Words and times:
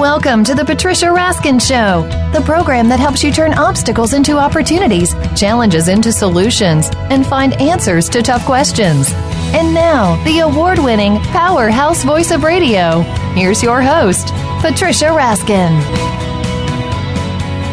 Welcome 0.00 0.44
to 0.44 0.54
the 0.54 0.64
Patricia 0.64 1.08
Raskin 1.08 1.60
Show, 1.60 2.08
the 2.32 2.42
program 2.46 2.88
that 2.88 2.98
helps 2.98 3.22
you 3.22 3.30
turn 3.30 3.52
obstacles 3.52 4.14
into 4.14 4.38
opportunities, 4.38 5.12
challenges 5.38 5.88
into 5.88 6.10
solutions, 6.10 6.88
and 7.10 7.26
find 7.26 7.52
answers 7.60 8.08
to 8.08 8.22
tough 8.22 8.46
questions. 8.46 9.12
And 9.52 9.74
now, 9.74 10.16
the 10.24 10.38
award 10.38 10.78
winning 10.78 11.18
powerhouse 11.24 12.02
voice 12.02 12.30
of 12.30 12.44
radio. 12.44 13.02
Here's 13.34 13.62
your 13.62 13.82
host, 13.82 14.28
Patricia 14.62 15.08
Raskin. 15.08 15.82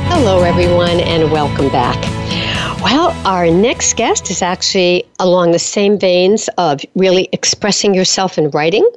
Hello, 0.09 0.43
everyone, 0.43 0.99
and 0.99 1.31
welcome 1.31 1.69
back. 1.69 1.95
Well, 2.83 3.11
our 3.25 3.49
next 3.49 3.95
guest 3.95 4.29
is 4.31 4.41
actually 4.41 5.05
along 5.19 5.51
the 5.51 5.59
same 5.59 5.97
veins 5.97 6.47
of 6.57 6.81
really 6.95 7.27
expressing 7.31 7.93
yourself 7.93 8.37
in 8.37 8.49
writing 8.51 8.87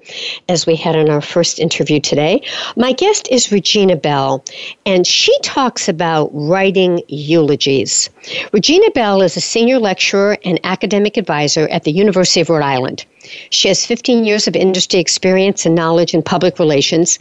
as 0.48 0.66
we 0.66 0.76
had 0.76 0.94
in 0.94 1.08
our 1.08 1.20
first 1.20 1.58
interview 1.58 2.00
today. 2.00 2.42
My 2.76 2.92
guest 2.92 3.28
is 3.30 3.50
Regina 3.50 3.96
Bell, 3.96 4.44
and 4.84 5.06
she 5.06 5.36
talks 5.40 5.88
about 5.88 6.30
writing 6.32 7.02
eulogies. 7.08 8.10
Regina 8.52 8.90
Bell 8.90 9.22
is 9.22 9.36
a 9.36 9.40
senior 9.40 9.78
lecturer 9.78 10.36
and 10.44 10.60
academic 10.64 11.16
advisor 11.16 11.68
at 11.68 11.84
the 11.84 11.92
University 11.92 12.40
of 12.40 12.50
Rhode 12.50 12.62
Island. 12.62 13.04
She 13.50 13.68
has 13.68 13.84
15 13.84 14.24
years 14.24 14.48
of 14.48 14.56
industry 14.56 14.98
experience 14.98 15.66
and 15.66 15.74
knowledge 15.74 16.14
in 16.14 16.22
public 16.22 16.58
relations. 16.58 17.18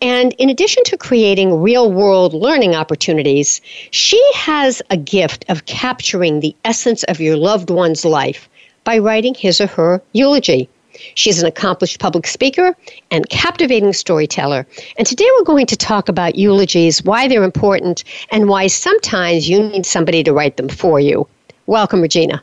And 0.00 0.32
in 0.38 0.48
addition 0.48 0.84
to 0.84 0.96
creating 0.96 1.60
real 1.60 1.92
world 1.92 2.34
learning 2.34 2.74
opportunities, 2.74 3.60
she 3.90 4.22
has 4.34 4.80
a 4.90 4.96
gift 4.96 5.44
of 5.48 5.66
capturing 5.66 6.40
the 6.40 6.54
essence 6.64 7.02
of 7.04 7.20
your 7.20 7.36
loved 7.36 7.68
one's 7.68 8.04
life 8.04 8.39
by 8.84 8.98
writing 8.98 9.34
his 9.34 9.60
or 9.60 9.66
her 9.66 10.02
eulogy. 10.12 10.68
She's 11.14 11.40
an 11.40 11.46
accomplished 11.46 12.00
public 12.00 12.26
speaker 12.26 12.76
and 13.10 13.28
captivating 13.28 13.92
storyteller. 13.92 14.66
And 14.98 15.06
today 15.06 15.28
we're 15.38 15.44
going 15.44 15.66
to 15.66 15.76
talk 15.76 16.08
about 16.08 16.36
eulogies, 16.36 17.02
why 17.04 17.28
they're 17.28 17.44
important, 17.44 18.04
and 18.30 18.48
why 18.48 18.66
sometimes 18.66 19.48
you 19.48 19.62
need 19.62 19.86
somebody 19.86 20.22
to 20.24 20.32
write 20.32 20.56
them 20.56 20.68
for 20.68 21.00
you. 21.00 21.26
Welcome, 21.66 22.02
Regina. 22.02 22.42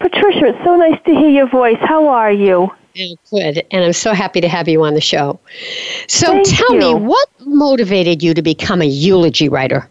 Patricia, 0.00 0.46
it's 0.46 0.64
so 0.64 0.76
nice 0.76 1.00
to 1.06 1.10
hear 1.12 1.30
your 1.30 1.48
voice. 1.48 1.78
How 1.80 2.06
are 2.08 2.32
you? 2.32 2.70
Good, 3.30 3.64
and 3.70 3.84
I'm 3.84 3.92
so 3.92 4.12
happy 4.12 4.40
to 4.40 4.48
have 4.48 4.68
you 4.68 4.82
on 4.84 4.94
the 4.94 5.00
show. 5.00 5.38
So 6.08 6.26
Thank 6.26 6.48
tell 6.48 6.74
you. 6.74 6.78
me, 6.78 6.94
what 6.94 7.28
motivated 7.46 8.22
you 8.22 8.34
to 8.34 8.42
become 8.42 8.82
a 8.82 8.86
eulogy 8.86 9.48
writer? 9.48 9.88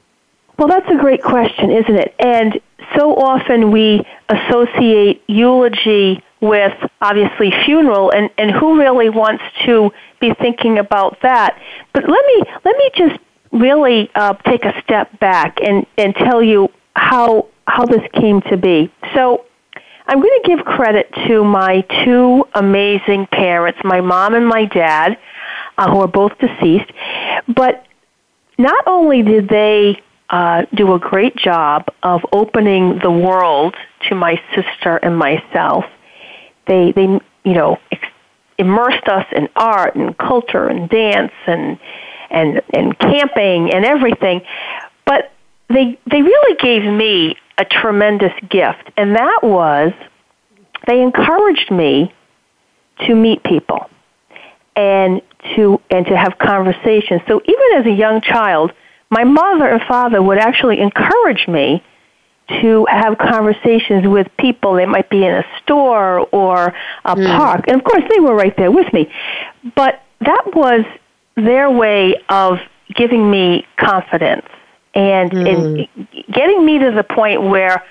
Well, 0.58 0.68
that's 0.68 0.90
a 0.90 0.98
great 0.98 1.24
question, 1.24 1.72
isn't 1.72 1.96
it? 1.96 2.16
And 2.20 2.60
so 2.96 3.16
often 3.16 3.72
we 3.72 4.06
associate 4.30 5.24
eulogy 5.28 6.24
with 6.40 6.74
obviously 7.02 7.52
funeral 7.66 8.12
and, 8.12 8.30
and 8.38 8.52
who 8.52 8.80
really 8.80 9.10
wants 9.10 9.44
to 9.66 9.92
be 10.20 10.34
thinking 10.36 10.78
about 10.78 11.18
that. 11.22 11.60
But 11.94 12.04
let 12.04 12.26
me 12.26 12.44
let 12.64 12.78
me 12.78 12.90
just 12.96 13.20
really 13.52 14.10
uh, 14.14 14.34
take 14.46 14.66
a 14.66 14.80
step 14.84 15.20
back 15.20 15.58
and, 15.62 15.86
and 15.98 16.16
tell 16.16 16.44
you 16.44 16.70
how 16.96 17.48
how 17.68 17.86
this 17.86 18.04
came 18.14 18.42
to 18.44 18.58
be. 18.58 18.92
So 19.16 19.46
I'm 20.06 20.22
going 20.22 20.40
to 20.44 20.56
give 20.56 20.66
credit 20.66 21.12
to 21.28 21.44
my 21.44 21.82
two 22.06 22.46
amazing 22.54 23.28
parents, 23.28 23.80
my 23.84 24.00
mom 24.00 24.36
and 24.36 24.48
my 24.48 24.66
dad, 24.66 25.18
uh, 25.78 25.92
who 25.92 26.00
are 26.00 26.08
both 26.08 26.32
deceased. 26.40 26.90
But 27.54 27.86
not 28.58 28.84
only 28.88 29.22
did 29.22 29.50
they 29.50 30.02
uh, 30.30 30.66
do 30.74 30.94
a 30.94 31.00
great 31.00 31.36
job 31.36 31.86
of 32.04 32.22
opening 32.32 33.00
the 33.00 33.12
world 33.12 33.76
to 34.10 34.16
my 34.16 34.42
sister 34.54 34.98
and 34.98 35.18
myself, 35.18 35.86
they 36.68 36.92
they 36.92 37.06
you 37.44 37.54
know 37.54 37.78
ex- 37.92 38.08
immersed 38.58 39.08
us 39.08 39.26
in 39.32 39.48
art 39.56 39.96
and 39.96 40.18
culture 40.18 40.68
and 40.68 40.90
dance 40.90 41.32
and 41.46 41.80
and 42.30 42.62
and 42.74 42.98
camping 43.00 43.74
and 43.74 43.86
everything, 43.86 44.42
but 45.06 45.32
they 45.70 45.98
they 46.10 46.22
really 46.22 46.56
gave 46.58 46.84
me 46.84 47.36
a 47.58 47.66
tremendous 47.66 48.34
gift, 48.50 48.92
and 48.98 49.16
that 49.16 49.40
was 49.44 49.94
they 50.88 51.02
encouraged 51.02 51.72
me 51.72 52.14
to 53.06 53.16
meet 53.16 53.44
people 53.44 53.90
and 54.76 55.22
to 55.56 55.80
and 55.90 56.06
to 56.06 56.18
have 56.18 56.38
conversations. 56.38 57.22
So 57.28 57.42
even 57.46 57.66
as 57.76 57.86
a 57.86 57.92
young 57.92 58.22
child, 58.22 58.74
my 59.10 59.24
mother 59.24 59.68
and 59.68 59.82
father 59.88 60.22
would 60.22 60.38
actually 60.38 60.80
encourage 60.80 61.48
me 61.48 61.84
to 62.62 62.86
have 62.90 63.18
conversations 63.18 64.08
with 64.08 64.28
people. 64.38 64.74
They 64.76 64.86
might 64.86 65.10
be 65.10 65.26
in 65.26 65.34
a 65.34 65.46
store 65.62 66.28
or 66.32 66.74
a 67.06 67.16
hmm. 67.16 67.26
park, 67.26 67.66
and 67.68 67.78
of 67.78 67.84
course 67.84 68.04
they 68.10 68.20
were 68.20 68.36
right 68.36 68.56
there 68.58 68.72
with 68.72 68.92
me. 68.94 69.12
But 69.76 70.02
that 70.22 70.44
was 70.54 70.86
their 71.36 71.70
way 71.70 72.16
of 72.30 72.60
giving 72.96 73.30
me 73.30 73.66
confidence 73.78 74.48
and, 74.94 75.32
hmm. 75.32 75.46
and 75.46 75.88
getting 76.32 76.66
me 76.66 76.80
to 76.80 76.92
the 76.92 77.04
point 77.04 77.42
where 77.44 77.84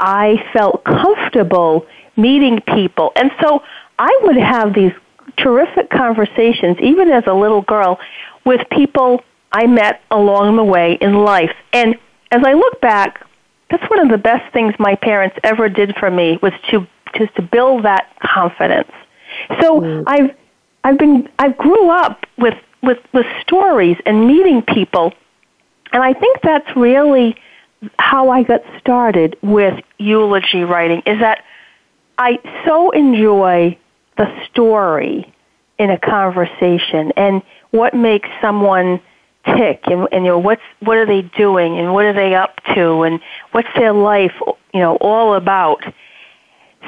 I 0.00 0.44
felt 0.52 0.84
comfortable 0.84 1.86
meeting 2.16 2.60
people. 2.60 3.12
And 3.16 3.30
so 3.42 3.62
I 3.98 4.18
would 4.22 4.36
have 4.36 4.74
these 4.74 4.92
terrific 5.36 5.90
conversations, 5.90 6.76
even 6.80 7.10
as 7.10 7.24
a 7.26 7.34
little 7.34 7.62
girl, 7.62 7.98
with 8.44 8.60
people 8.70 9.24
I 9.54 9.68
met 9.68 10.02
along 10.10 10.56
the 10.56 10.64
way 10.64 10.98
in 11.00 11.14
life. 11.14 11.54
And 11.72 11.94
as 12.32 12.42
I 12.44 12.54
look 12.54 12.80
back, 12.80 13.24
that's 13.70 13.88
one 13.88 14.00
of 14.00 14.08
the 14.08 14.18
best 14.18 14.52
things 14.52 14.74
my 14.80 14.96
parents 14.96 15.36
ever 15.44 15.68
did 15.68 15.94
for 15.96 16.10
me 16.10 16.40
was 16.42 16.52
to 16.72 16.86
just 17.16 17.34
to 17.36 17.42
build 17.42 17.84
that 17.84 18.10
confidence. 18.20 18.90
So 19.60 19.80
mm. 19.80 20.04
I've 20.08 20.34
I've 20.82 20.98
been 20.98 21.28
I 21.38 21.50
grew 21.50 21.88
up 21.88 22.26
with 22.36 22.54
with 22.82 22.98
with 23.12 23.26
stories 23.42 23.96
and 24.04 24.26
meeting 24.26 24.60
people, 24.62 25.14
and 25.92 26.02
I 26.02 26.14
think 26.14 26.40
that's 26.42 26.76
really 26.76 27.36
how 27.96 28.30
I 28.30 28.42
got 28.42 28.62
started 28.80 29.36
with 29.40 29.80
eulogy 29.98 30.64
writing. 30.64 31.00
Is 31.06 31.20
that 31.20 31.44
I 32.18 32.38
so 32.66 32.90
enjoy 32.90 33.78
the 34.16 34.26
story 34.50 35.32
in 35.78 35.90
a 35.90 35.98
conversation 35.98 37.12
and 37.16 37.40
what 37.70 37.94
makes 37.94 38.28
someone 38.40 39.00
tick 39.44 39.82
and, 39.84 40.08
and 40.12 40.24
you 40.24 40.30
know 40.30 40.38
what's 40.38 40.62
what 40.80 40.96
are 40.96 41.06
they 41.06 41.22
doing 41.22 41.78
and 41.78 41.92
what 41.92 42.04
are 42.04 42.12
they 42.12 42.34
up 42.34 42.60
to 42.74 43.02
and 43.02 43.20
what's 43.52 43.68
their 43.76 43.92
life 43.92 44.34
you 44.72 44.80
know 44.80 44.96
all 44.96 45.34
about? 45.34 45.84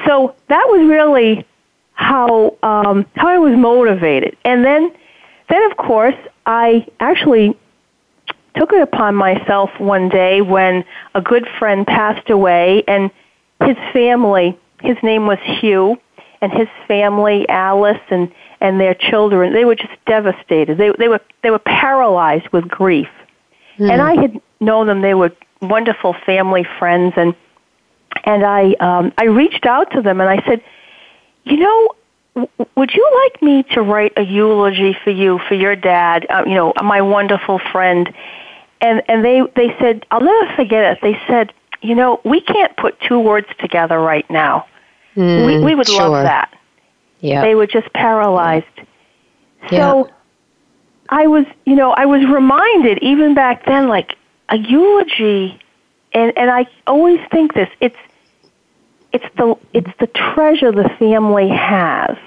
So 0.05 0.35
that 0.47 0.65
was 0.67 0.87
really 0.87 1.45
how 1.93 2.57
um, 2.63 3.05
how 3.15 3.27
I 3.27 3.37
was 3.37 3.57
motivated. 3.57 4.37
And 4.43 4.65
then 4.65 4.91
then 5.49 5.71
of 5.71 5.77
course 5.77 6.15
I 6.45 6.87
actually 6.99 7.57
took 8.55 8.73
it 8.73 8.81
upon 8.81 9.15
myself 9.15 9.69
one 9.79 10.09
day 10.09 10.41
when 10.41 10.83
a 11.13 11.21
good 11.21 11.47
friend 11.59 11.85
passed 11.85 12.29
away 12.29 12.83
and 12.87 13.11
his 13.61 13.77
family 13.93 14.57
his 14.81 14.97
name 15.01 15.25
was 15.25 15.39
Hugh 15.59 15.99
and 16.41 16.51
his 16.51 16.67
family 16.87 17.47
Alice 17.49 18.01
and 18.09 18.31
and 18.59 18.79
their 18.79 18.93
children 18.93 19.53
they 19.53 19.65
were 19.65 19.75
just 19.75 19.93
devastated. 20.05 20.77
They 20.77 20.91
they 20.97 21.07
were 21.07 21.21
they 21.43 21.49
were 21.49 21.59
paralyzed 21.59 22.49
with 22.49 22.67
grief. 22.67 23.09
And 23.91 24.01
I 24.01 24.19
had 24.19 24.41
known 24.59 24.87
them. 24.87 25.01
They 25.01 25.13
were 25.13 25.31
wonderful 25.61 26.15
family 26.25 26.65
friends. 26.79 27.13
And 27.17 27.35
and 28.23 28.43
I 28.43 28.73
um 28.79 29.13
I 29.17 29.25
reached 29.25 29.65
out 29.65 29.91
to 29.91 30.01
them 30.01 30.21
and 30.21 30.29
I 30.29 30.45
said 30.47 30.63
you 31.43 31.57
know 31.57 31.89
w- 32.35 32.69
would 32.75 32.93
you 32.93 33.09
like 33.23 33.41
me 33.41 33.63
to 33.73 33.81
write 33.81 34.13
a 34.17 34.23
eulogy 34.23 34.95
for 35.03 35.11
you 35.11 35.39
for 35.47 35.55
your 35.55 35.75
dad 35.75 36.25
uh, 36.29 36.43
you 36.45 36.55
know 36.55 36.73
my 36.83 37.01
wonderful 37.01 37.59
friend? 37.71 38.13
And 38.81 39.01
and 39.07 39.25
they 39.25 39.41
they 39.55 39.75
said 39.79 40.05
I'll 40.11 40.21
never 40.21 40.55
forget 40.55 40.91
it. 40.91 40.99
They 41.01 41.19
said 41.27 41.53
you 41.81 41.95
know 41.95 42.21
we 42.23 42.41
can't 42.41 42.75
put 42.77 42.99
two 43.01 43.19
words 43.19 43.47
together 43.59 43.99
right 43.99 44.29
now 44.29 44.65
we 45.17 45.59
we 45.59 45.75
would 45.75 45.87
sure. 45.87 46.09
love 46.09 46.23
that 46.23 46.53
Yeah. 47.21 47.41
they 47.41 47.55
were 47.55 47.67
just 47.67 47.91
paralyzed. 47.93 48.65
Yeah. 49.71 49.91
So 49.91 50.09
I 51.09 51.27
was, 51.27 51.45
you 51.65 51.75
know, 51.75 51.91
I 51.91 52.05
was 52.05 52.25
reminded 52.25 52.99
even 53.01 53.33
back 53.33 53.65
then, 53.65 53.87
like 53.87 54.15
a 54.49 54.57
eulogy, 54.57 55.59
and 56.13 56.37
and 56.37 56.49
I 56.51 56.67
always 56.85 57.19
think 57.31 57.53
this. 57.53 57.69
It's 57.79 57.97
it's 59.11 59.25
the 59.37 59.55
it's 59.73 59.89
the 59.99 60.07
treasure 60.07 60.71
the 60.71 60.89
family 60.99 61.49
has 61.49 62.17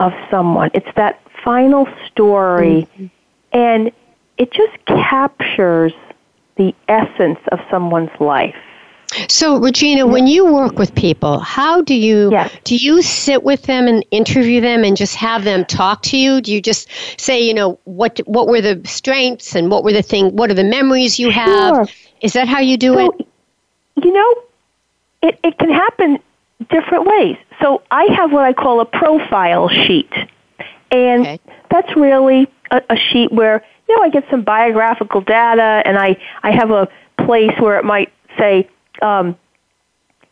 of 0.00 0.12
someone. 0.30 0.70
It's 0.74 0.88
that 0.96 1.20
final 1.44 1.86
story, 2.10 2.88
mm-hmm. 2.96 3.06
and 3.52 3.92
it 4.38 4.50
just 4.52 4.76
captures 4.86 5.92
the 6.56 6.74
essence 6.88 7.38
of 7.52 7.60
someone's 7.70 8.10
life. 8.20 8.56
So, 9.28 9.56
Regina, 9.58 10.06
when 10.06 10.26
you 10.26 10.46
work 10.52 10.78
with 10.78 10.94
people, 10.94 11.38
how 11.38 11.82
do 11.82 11.94
you 11.94 12.30
Yes. 12.30 12.50
do 12.64 12.76
you 12.76 13.02
sit 13.02 13.42
with 13.42 13.62
them 13.62 13.86
and 13.88 14.04
interview 14.10 14.60
them 14.60 14.84
and 14.84 14.96
just 14.96 15.14
have 15.16 15.44
them 15.44 15.64
talk 15.64 16.02
to 16.02 16.16
you? 16.16 16.40
Do 16.40 16.52
you 16.52 16.60
just 16.60 16.88
say, 17.20 17.40
you 17.42 17.54
know, 17.54 17.78
what 17.84 18.20
what 18.26 18.48
were 18.48 18.60
the 18.60 18.80
strengths 18.84 19.54
and 19.54 19.70
what 19.70 19.84
were 19.84 19.92
the 19.92 20.02
thing 20.02 20.36
what 20.36 20.50
are 20.50 20.54
the 20.54 20.64
memories 20.64 21.18
you 21.18 21.30
have? 21.30 21.74
Sure. 21.74 21.88
Is 22.20 22.32
that 22.34 22.48
how 22.48 22.60
you 22.60 22.76
do 22.76 22.98
So, 22.98 22.98
it? 22.98 23.14
you 24.02 24.12
know, 24.12 24.34
it, 25.22 25.38
it 25.42 25.58
can 25.58 25.70
happen 25.70 26.18
different 26.70 27.06
ways. 27.06 27.36
So 27.60 27.82
I 27.90 28.04
have 28.16 28.32
what 28.32 28.44
I 28.44 28.52
call 28.52 28.80
a 28.80 28.84
profile 28.84 29.68
sheet. 29.68 30.12
And 30.90 31.28
Okay. 31.28 31.38
that's 31.70 31.94
really 31.96 32.48
a, 32.70 32.82
a 32.90 32.96
sheet 32.96 33.32
where, 33.32 33.64
you 33.88 33.94
you 33.94 33.98
know, 33.98 34.04
I 34.04 34.08
get 34.10 34.24
some 34.30 34.42
biographical 34.42 35.20
data, 35.20 35.82
and 35.84 35.98
I 35.98 36.16
I 36.42 36.52
have 36.52 36.70
a 36.70 36.88
place 37.18 37.52
where 37.58 37.78
it 37.78 37.84
might 37.84 38.12
say. 38.38 38.68
Um, 39.00 39.36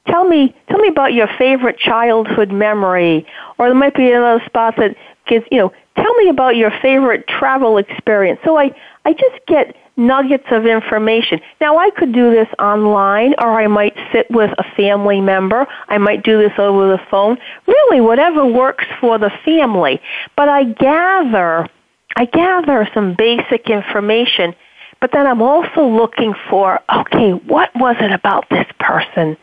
tell 0.07 0.25
me 0.27 0.55
tell 0.69 0.79
me 0.79 0.89
about 0.89 1.13
your 1.13 1.29
favorite 1.39 1.79
childhood 1.79 2.51
memory 2.51 3.27
or 3.59 3.69
there 3.69 3.75
might 3.75 3.95
be 3.95 4.11
another 4.11 4.43
spot 4.47 4.75
that 4.77 4.97
gives 5.27 5.47
you 5.51 5.59
know 5.59 5.73
tell 5.97 6.13
me 6.15 6.29
about 6.29 6.57
your 6.57 6.71
favorite 6.83 7.27
travel 7.29 7.79
experience. 7.79 8.41
So 8.45 8.57
i 8.57 8.71
i 9.05 9.13
just 9.13 9.47
get 9.47 9.77
nuggets 9.97 10.47
of 10.51 10.67
information. 10.67 11.41
Now 11.61 11.77
i 11.79 11.91
could 11.91 12.13
do 12.13 12.31
this 12.31 12.49
online 12.59 13.35
or 13.39 13.61
i 13.61 13.67
might 13.67 13.97
sit 14.13 14.27
with 14.31 14.51
a 14.59 14.65
family 14.77 15.21
member. 15.21 15.67
I 15.89 15.99
might 15.99 16.23
do 16.23 16.39
this 16.39 16.53
over 16.59 16.89
the 16.89 17.01
phone. 17.11 17.39
Really 17.67 18.01
whatever 18.01 18.47
works 18.47 18.87
for 19.01 19.19
the 19.19 19.31
family. 19.45 20.01
But 20.37 20.49
i 20.49 20.65
gather 20.65 21.69
i 22.17 22.25
gather 22.25 22.89
some 22.95 23.15
basic 23.15 23.69
information 23.69 24.55
but 25.01 25.13
then 25.13 25.27
i'm 25.27 25.43
also 25.43 25.87
looking 25.87 26.35
for 26.49 26.81
okay 26.95 27.33
what 27.33 27.71
was 27.77 27.97
it 28.01 28.13
about 28.13 28.49
this 28.51 28.67
person 28.79 29.37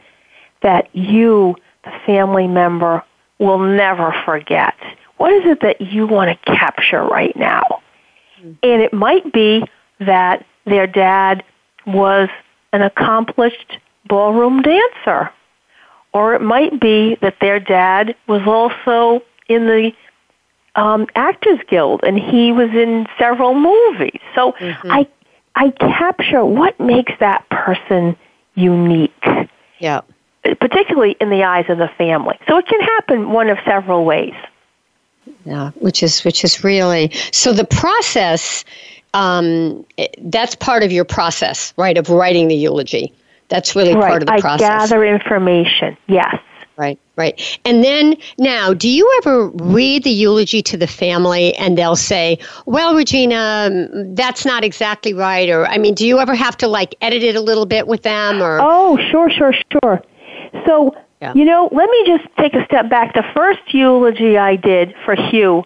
that 0.62 0.94
you, 0.96 1.56
the 1.84 1.92
family 2.06 2.48
member, 2.48 3.04
will 3.40 3.60
never 3.60 4.14
forget? 4.26 4.76
What 5.18 5.34
is 5.34 5.46
it 5.46 5.62
that 5.62 5.82
you 5.82 6.08
want 6.08 6.30
to 6.30 6.56
capture 6.56 7.04
right 7.04 7.36
now? 7.36 7.82
Mm-hmm. 8.40 8.52
And 8.64 8.82
it 8.82 8.94
might 8.94 9.32
be 9.32 9.64
that 10.00 10.46
their 10.66 10.88
dad 10.88 11.44
was 11.86 12.30
an 12.74 12.82
accomplished 12.82 13.78
ballroom 14.08 14.62
dancer. 14.62 15.32
Or 16.14 16.34
it 16.34 16.42
might 16.42 16.80
be 16.80 17.18
that 17.22 17.36
their 17.42 17.60
dad 17.60 18.16
was 18.28 18.42
also 18.48 19.24
in 19.48 19.66
the 19.66 19.92
um, 20.76 21.08
Actors 21.16 21.60
Guild 21.70 22.02
and 22.04 22.20
he 22.20 22.52
was 22.52 22.70
in 22.70 23.08
several 23.20 23.54
movies. 23.54 24.20
So 24.36 24.54
mm-hmm. 24.54 24.92
I 24.92 25.08
I 25.58 25.72
capture 25.72 26.46
what 26.46 26.80
makes 26.80 27.14
that 27.20 27.50
person 27.50 28.16
unique. 28.56 29.12
Yeah 29.80 30.02
particularly 30.56 31.16
in 31.20 31.30
the 31.30 31.44
eyes 31.44 31.66
of 31.70 31.78
the 31.78 31.90
family. 31.98 32.38
So 32.48 32.58
it 32.58 32.68
can 32.68 32.80
happen 32.80 33.32
one 33.32 33.50
of 33.50 33.58
several 33.66 34.06
ways. 34.06 34.34
Yeah, 35.46 35.72
which 35.76 36.04
is 36.04 36.24
which 36.24 36.44
is 36.44 36.64
really 36.64 37.12
so 37.32 37.54
the 37.54 37.66
process. 37.66 38.64
Um, 39.14 39.86
that's 40.20 40.56
part 40.56 40.84
of 40.84 40.92
your 40.92 41.06
process, 41.06 41.74
right? 41.78 41.98
Of 41.98 42.10
writing 42.10 42.48
the 42.50 42.56
eulogy. 42.56 43.14
That's 43.50 43.76
really 43.76 43.96
right. 43.96 44.10
part 44.10 44.22
of 44.22 44.28
the 44.28 44.34
I 44.34 44.40
process. 44.40 44.70
I 44.70 44.80
gather 44.80 45.06
information. 45.06 45.98
Yes. 46.08 46.36
Right, 46.78 47.00
right. 47.18 47.60
And 47.66 47.84
then 47.84 48.16
now, 48.38 48.74
do 48.74 48.88
you 48.88 49.12
ever 49.18 49.48
read 49.50 50.04
the 50.04 50.12
eulogy 50.12 50.62
to 50.62 50.78
the 50.78 50.88
family 50.88 51.54
and 51.56 51.78
they'll 51.78 51.96
say, 51.96 52.40
well, 52.66 52.96
Regina, 52.96 53.70
mm, 53.72 54.16
that's 54.16 54.46
not 54.46 54.64
exactly 54.64 55.14
right? 55.14 55.50
Or, 55.50 55.66
I 55.66 55.78
mean, 55.78 55.94
do 55.96 56.08
you 56.08 56.20
ever 56.20 56.36
have 56.36 56.56
to 56.58 56.68
like 56.68 56.96
edit 57.02 57.24
it 57.24 57.36
a 57.36 57.42
little 57.42 57.66
bit 57.66 57.88
with 57.88 58.04
them? 58.04 58.42
Or 58.42 58.60
Oh, 58.62 58.98
sure, 59.12 59.30
sure, 59.30 59.54
sure. 59.72 60.02
So, 60.66 60.96
yeah. 61.22 61.34
you 61.34 61.44
know, 61.44 61.68
let 61.72 61.90
me 61.90 62.04
just 62.06 62.26
take 62.38 62.54
a 62.54 62.64
step 62.66 62.90
back. 62.90 63.14
The 63.14 63.26
first 63.36 63.74
eulogy 63.74 64.38
I 64.38 64.56
did 64.56 64.94
for 65.04 65.16
Hugh, 65.16 65.66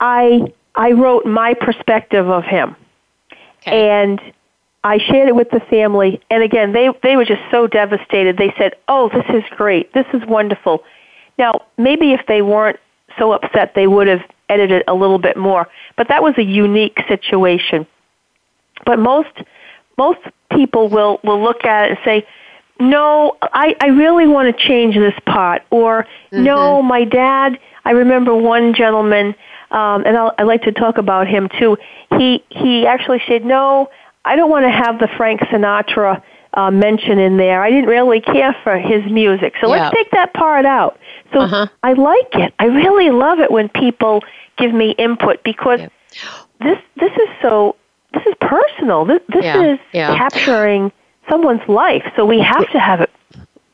I 0.00 0.52
I 0.74 0.92
wrote 0.92 1.26
my 1.26 1.54
perspective 1.54 2.28
of 2.28 2.44
him. 2.44 2.76
Okay. 3.62 3.88
And 3.90 4.20
I 4.84 4.98
shared 4.98 5.28
it 5.28 5.34
with 5.34 5.50
the 5.50 5.60
family, 5.60 6.20
and 6.30 6.42
again, 6.42 6.72
they 6.72 6.88
they 7.02 7.16
were 7.16 7.24
just 7.24 7.42
so 7.50 7.66
devastated. 7.66 8.36
They 8.36 8.54
said, 8.58 8.74
"Oh, 8.86 9.08
this 9.08 9.26
is 9.30 9.44
great. 9.56 9.92
This 9.92 10.06
is 10.12 10.24
wonderful." 10.26 10.84
Now, 11.38 11.62
maybe 11.76 12.12
if 12.12 12.26
they 12.26 12.42
weren't 12.42 12.78
so 13.18 13.32
upset, 13.32 13.74
they 13.74 13.86
would 13.86 14.06
have 14.06 14.22
edited 14.48 14.82
a 14.88 14.94
little 14.94 15.18
bit 15.18 15.36
more. 15.36 15.68
But 15.96 16.08
that 16.08 16.22
was 16.22 16.34
a 16.38 16.44
unique 16.44 16.98
situation. 17.08 17.86
But 18.86 18.98
most 18.98 19.32
most 19.96 20.20
people 20.50 20.88
will 20.88 21.20
will 21.24 21.42
look 21.42 21.64
at 21.64 21.86
it 21.86 21.90
and 21.90 21.98
say, 22.04 22.26
no, 22.80 23.36
I, 23.42 23.74
I 23.80 23.88
really 23.88 24.26
want 24.26 24.56
to 24.56 24.66
change 24.66 24.94
this 24.94 25.14
part. 25.26 25.62
Or, 25.70 26.06
mm-hmm. 26.32 26.44
no, 26.44 26.82
my 26.82 27.04
dad, 27.04 27.58
I 27.84 27.90
remember 27.92 28.34
one 28.34 28.74
gentleman, 28.74 29.34
um, 29.70 30.04
and 30.06 30.16
I'll, 30.16 30.32
I'd 30.38 30.44
like 30.44 30.62
to 30.62 30.72
talk 30.72 30.98
about 30.98 31.26
him 31.26 31.48
too. 31.58 31.76
He, 32.16 32.44
he 32.50 32.86
actually 32.86 33.20
said, 33.26 33.44
no, 33.44 33.90
I 34.28 34.36
don't 34.36 34.50
want 34.50 34.64
to 34.64 34.70
have 34.70 34.98
the 34.98 35.08
Frank 35.16 35.40
Sinatra 35.40 36.22
uh, 36.52 36.70
mention 36.70 37.18
in 37.18 37.38
there. 37.38 37.62
I 37.62 37.70
didn't 37.70 37.88
really 37.88 38.20
care 38.20 38.54
for 38.62 38.78
his 38.78 39.04
music. 39.10 39.54
So 39.60 39.68
yeah. 39.68 39.84
let's 39.84 39.96
take 39.96 40.10
that 40.10 40.34
part 40.34 40.66
out. 40.66 40.98
So 41.32 41.40
uh-huh. 41.40 41.66
I 41.82 41.94
like 41.94 42.34
it. 42.34 42.52
I 42.58 42.66
really 42.66 43.10
love 43.10 43.38
it 43.40 43.50
when 43.50 43.68
people 43.70 44.22
give 44.56 44.72
me 44.74 44.90
input 44.92 45.42
because 45.44 45.80
yeah. 45.80 45.88
this, 46.60 46.78
this 46.96 47.12
is 47.12 47.28
so, 47.40 47.76
this 48.12 48.22
is 48.26 48.34
personal. 48.40 49.04
This, 49.04 49.20
this 49.28 49.44
yeah. 49.44 49.72
is 49.72 49.78
capturing 49.92 50.92
someone's 51.28 51.66
life. 51.68 52.04
So 52.16 52.26
we 52.26 52.40
have 52.40 52.68
to 52.72 52.78
have 52.78 53.00
it 53.00 53.10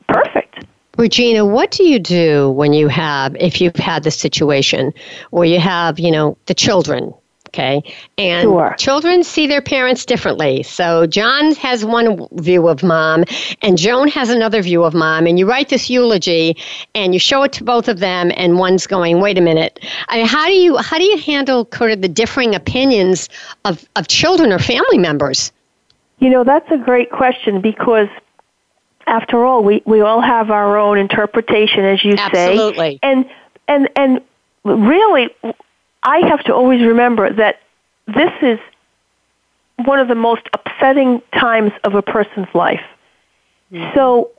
perfect. 0.07 0.65
Regina, 0.97 1.45
what 1.45 1.71
do 1.71 1.83
you 1.83 1.99
do 1.99 2.49
when 2.51 2.71
you 2.71 2.87
have, 2.87 3.35
if 3.35 3.59
you've 3.59 3.75
had 3.75 4.03
the 4.03 4.11
situation 4.11 4.93
where 5.31 5.45
you 5.45 5.59
have, 5.59 5.99
you 5.99 6.11
know, 6.11 6.37
the 6.45 6.53
children, 6.53 7.13
okay? 7.55 7.81
And 8.17 8.43
sure. 8.43 8.75
children 8.77 9.23
see 9.23 9.47
their 9.47 9.61
parents 9.61 10.05
differently. 10.05 10.63
So 10.63 11.07
John 11.07 11.55
has 11.55 11.85
one 11.85 12.27
view 12.33 12.67
of 12.67 12.83
mom, 12.83 13.23
and 13.61 13.77
Joan 13.77 14.07
has 14.09 14.29
another 14.29 14.61
view 14.61 14.83
of 14.83 14.93
mom. 14.93 15.25
And 15.25 15.39
you 15.39 15.47
write 15.47 15.69
this 15.69 15.89
eulogy, 15.89 16.57
and 16.93 17.13
you 17.13 17.19
show 17.19 17.43
it 17.43 17.53
to 17.53 17.63
both 17.63 17.87
of 17.87 17.99
them, 17.99 18.31
and 18.35 18.59
one's 18.59 18.87
going, 18.87 19.21
"Wait 19.21 19.37
a 19.37 19.41
minute! 19.41 19.79
I 20.09 20.17
mean, 20.17 20.27
how 20.27 20.45
do 20.47 20.53
you 20.53 20.77
how 20.77 20.97
do 20.97 21.03
you 21.03 21.17
handle 21.17 21.65
kind 21.65 21.91
of 21.91 22.01
the 22.01 22.09
differing 22.09 22.55
opinions 22.55 23.29
of 23.63 23.87
of 23.95 24.07
children 24.07 24.51
or 24.51 24.59
family 24.59 24.97
members?" 24.97 25.51
You 26.19 26.29
know, 26.29 26.43
that's 26.43 26.69
a 26.71 26.77
great 26.77 27.11
question 27.11 27.61
because 27.61 28.07
after 29.07 29.45
all, 29.45 29.63
we, 29.63 29.83
we 29.85 30.01
all 30.01 30.21
have 30.21 30.49
our 30.49 30.77
own 30.77 30.97
interpretation, 30.97 31.85
as 31.85 32.03
you 32.03 32.15
Absolutely. 32.17 32.93
say. 32.93 32.99
And, 33.03 33.29
and, 33.67 33.89
and 33.95 34.21
really, 34.63 35.29
I 36.05 36.19
have 36.27 36.43
to 36.45 36.53
always 36.53 36.85
remember 36.85 37.33
that 37.33 37.59
this 38.07 38.31
is 38.41 38.59
one 39.83 39.99
of 39.99 40.07
the 40.07 40.15
most 40.15 40.43
upsetting 40.53 41.21
times 41.33 41.71
of 41.83 41.95
a 41.95 42.01
person's 42.01 42.47
life. 42.53 42.83
Mm-hmm. 43.71 43.95
So 43.95 44.31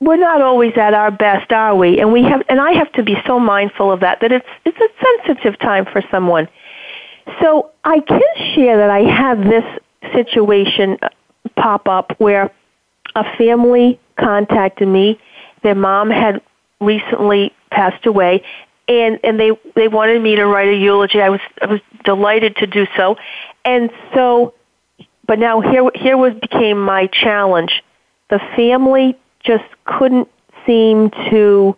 we're 0.00 0.16
not 0.16 0.42
always 0.42 0.76
at 0.76 0.92
our 0.92 1.10
best, 1.10 1.50
are 1.50 1.74
we? 1.74 1.98
And 1.98 2.12
we 2.12 2.22
have, 2.24 2.42
and 2.48 2.60
I 2.60 2.72
have 2.72 2.92
to 2.92 3.02
be 3.02 3.16
so 3.26 3.40
mindful 3.40 3.90
of 3.90 4.00
that. 4.00 4.20
That 4.20 4.32
it's 4.32 4.46
it's 4.64 4.78
a 4.78 5.24
sensitive 5.26 5.58
time 5.58 5.86
for 5.86 6.02
someone. 6.10 6.46
So 7.40 7.70
I 7.84 8.00
can 8.00 8.20
share 8.54 8.76
that 8.76 8.90
I 8.90 9.00
had 9.00 9.42
this 9.42 9.64
situation 10.12 10.98
pop 11.56 11.88
up 11.88 12.14
where 12.18 12.50
a 13.14 13.24
family 13.38 13.98
contacted 14.18 14.88
me. 14.88 15.18
Their 15.62 15.74
mom 15.74 16.10
had 16.10 16.42
recently 16.80 17.52
passed 17.70 18.04
away, 18.04 18.44
and 18.88 19.18
and 19.24 19.38
they 19.38 19.50
they 19.74 19.88
wanted 19.88 20.20
me 20.22 20.36
to 20.36 20.46
write 20.46 20.68
a 20.68 20.76
eulogy. 20.76 21.20
I 21.20 21.30
was 21.30 21.40
I 21.60 21.66
was 21.66 21.80
delighted 22.04 22.56
to 22.56 22.66
do 22.66 22.86
so, 22.96 23.16
and 23.64 23.90
so, 24.14 24.54
but 25.26 25.38
now 25.38 25.60
here 25.60 25.90
here 25.94 26.16
was 26.16 26.34
became 26.34 26.80
my 26.80 27.06
challenge. 27.06 27.82
The 28.30 28.40
family 28.56 29.16
just 29.44 29.64
couldn't 29.84 30.28
seem 30.66 31.10
to 31.30 31.76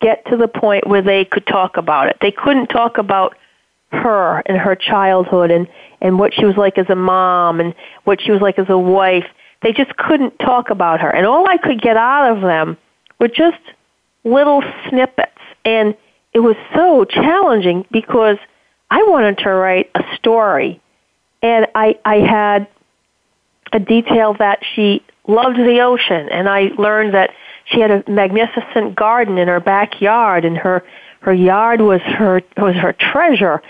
get 0.00 0.24
to 0.26 0.36
the 0.36 0.48
point 0.48 0.86
where 0.86 1.02
they 1.02 1.24
could 1.24 1.46
talk 1.46 1.76
about 1.76 2.08
it. 2.08 2.16
They 2.20 2.30
couldn't 2.30 2.68
talk 2.68 2.98
about 2.98 3.36
her 3.92 4.42
and 4.46 4.58
her 4.58 4.74
childhood 4.74 5.50
and 5.50 5.68
and 6.00 6.18
what 6.18 6.34
she 6.34 6.44
was 6.44 6.56
like 6.56 6.78
as 6.78 6.88
a 6.90 6.94
mom 6.94 7.60
and 7.60 7.74
what 8.04 8.20
she 8.20 8.30
was 8.30 8.40
like 8.40 8.58
as 8.58 8.68
a 8.68 8.78
wife. 8.78 9.26
They 9.62 9.72
just 9.72 9.96
couldn't 9.96 10.38
talk 10.38 10.70
about 10.70 11.00
her. 11.00 11.08
And 11.08 11.26
all 11.26 11.48
I 11.48 11.56
could 11.56 11.80
get 11.80 11.96
out 11.96 12.36
of 12.36 12.42
them 12.42 12.76
were 13.18 13.28
just 13.28 13.60
little 14.24 14.62
snippets. 14.88 15.32
And 15.64 15.96
it 16.36 16.40
was 16.40 16.56
so 16.74 17.06
challenging 17.06 17.86
because 17.90 18.36
I 18.90 19.02
wanted 19.04 19.38
to 19.38 19.48
write 19.48 19.90
a 19.94 20.02
story. 20.16 20.82
And 21.40 21.66
I, 21.74 21.98
I 22.04 22.16
had 22.16 22.68
a 23.72 23.78
detail 23.78 24.34
that 24.34 24.58
she 24.74 25.02
loved 25.26 25.56
the 25.56 25.80
ocean. 25.80 26.28
And 26.28 26.46
I 26.46 26.72
learned 26.76 27.14
that 27.14 27.30
she 27.64 27.80
had 27.80 27.90
a 27.90 28.04
magnificent 28.06 28.94
garden 28.94 29.38
in 29.38 29.48
her 29.48 29.60
backyard 29.60 30.44
and 30.44 30.58
her, 30.58 30.84
her 31.20 31.32
yard 31.32 31.80
was 31.80 32.02
her, 32.02 32.42
was 32.58 32.74
her 32.74 32.92
treasure. 32.92 33.62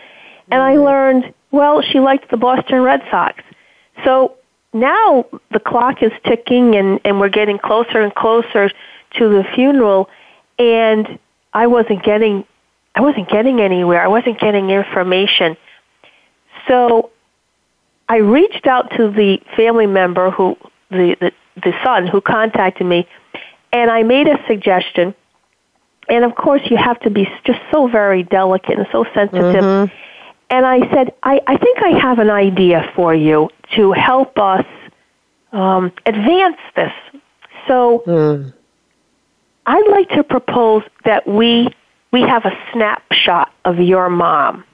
And 0.50 0.60
I 0.60 0.74
mm-hmm. 0.74 0.82
learned 0.82 1.34
well, 1.52 1.82
she 1.82 2.00
liked 2.00 2.32
the 2.32 2.36
Boston 2.36 2.80
Red 2.80 3.00
Sox. 3.12 3.44
So 4.04 4.34
now 4.72 5.24
the 5.52 5.60
clock 5.60 6.02
is 6.02 6.10
ticking 6.24 6.74
and, 6.74 7.00
and 7.04 7.20
we're 7.20 7.28
getting 7.28 7.60
closer 7.60 8.00
and 8.00 8.12
closer 8.12 8.70
to 9.18 9.28
the 9.28 9.44
funeral 9.54 10.10
and 10.58 11.20
I 11.56 11.68
wasn't 11.68 12.02
getting 12.02 12.44
I 12.96 13.00
wasn't 13.00 13.28
getting 13.28 13.60
anywhere. 13.60 14.02
I 14.02 14.08
wasn't 14.08 14.40
getting 14.40 14.70
information. 14.70 15.56
So 16.66 17.10
I 18.08 18.16
reached 18.16 18.66
out 18.66 18.90
to 18.96 19.10
the 19.10 19.38
family 19.56 19.86
member 19.86 20.30
who 20.30 20.56
the, 20.90 21.16
the, 21.20 21.32
the 21.62 21.72
son 21.84 22.06
who 22.08 22.20
contacted 22.20 22.86
me 22.86 23.06
and 23.72 23.90
I 23.90 24.02
made 24.02 24.26
a 24.26 24.38
suggestion. 24.48 25.14
And 26.08 26.24
of 26.24 26.34
course 26.34 26.62
you 26.64 26.76
have 26.76 26.98
to 27.00 27.10
be 27.10 27.28
just 27.44 27.60
so 27.70 27.86
very 27.86 28.24
delicate 28.24 28.78
and 28.78 28.88
so 28.90 29.04
sensitive. 29.14 29.62
Mm-hmm 29.62 29.94
and 30.48 30.64
I 30.64 30.78
said, 30.94 31.12
I, 31.22 31.40
I 31.46 31.56
think 31.56 31.78
I 31.82 31.98
have 31.98 32.18
an 32.18 32.30
idea 32.30 32.92
for 32.94 33.14
you 33.14 33.50
to 33.74 33.92
help 33.92 34.38
us 34.38 34.64
um, 35.52 35.92
advance 36.04 36.58
this. 36.76 36.92
So 37.66 38.04
mm. 38.06 38.54
I'd 39.66 39.88
like 39.88 40.08
to 40.10 40.22
propose 40.22 40.84
that 41.04 41.26
we 41.26 41.68
we 42.12 42.22
have 42.22 42.44
a 42.44 42.52
snapshot 42.72 43.52
of 43.64 43.78
your 43.78 44.08
mom. 44.08 44.64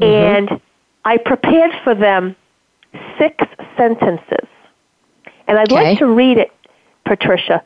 Mm-hmm. 0.00 0.52
And 0.52 0.60
I 1.04 1.16
prepared 1.16 1.72
for 1.84 1.94
them 1.94 2.36
six 3.18 3.36
sentences. 3.76 4.48
And 5.46 5.58
I'd 5.58 5.72
okay. 5.72 5.90
like 5.90 5.98
to 5.98 6.06
read 6.06 6.38
it, 6.38 6.52
Patricia. 7.04 7.62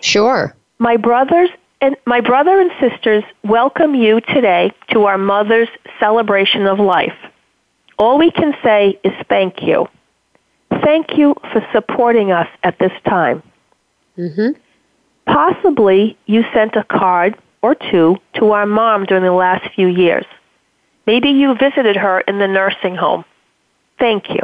Sure. 0.00 0.54
My 0.78 0.96
brothers 0.96 1.50
and 1.80 1.96
my 2.06 2.20
brother 2.20 2.60
and 2.60 2.70
sisters 2.80 3.24
welcome 3.42 3.94
you 3.94 4.20
today 4.20 4.72
to 4.90 5.04
our 5.04 5.18
mother's 5.18 5.68
celebration 5.98 6.66
of 6.66 6.78
life. 6.78 7.16
All 7.98 8.18
we 8.18 8.30
can 8.30 8.54
say 8.62 8.98
is 9.04 9.12
thank 9.28 9.62
you. 9.62 9.86
Thank 10.82 11.16
you 11.16 11.34
for 11.52 11.66
supporting 11.72 12.32
us 12.32 12.48
at 12.62 12.78
this 12.78 12.92
time. 13.06 13.42
Mm-hmm. 14.18 14.58
Possibly 15.26 16.16
you 16.26 16.44
sent 16.52 16.76
a 16.76 16.84
card 16.84 17.36
or 17.64 17.74
two 17.74 18.18
to 18.34 18.50
our 18.50 18.66
mom 18.66 19.06
during 19.06 19.24
the 19.24 19.32
last 19.32 19.74
few 19.74 19.86
years. 19.86 20.26
Maybe 21.06 21.30
you 21.30 21.54
visited 21.54 21.96
her 21.96 22.20
in 22.20 22.38
the 22.38 22.46
nursing 22.46 22.94
home. 22.94 23.24
Thank 23.98 24.28
you. 24.28 24.42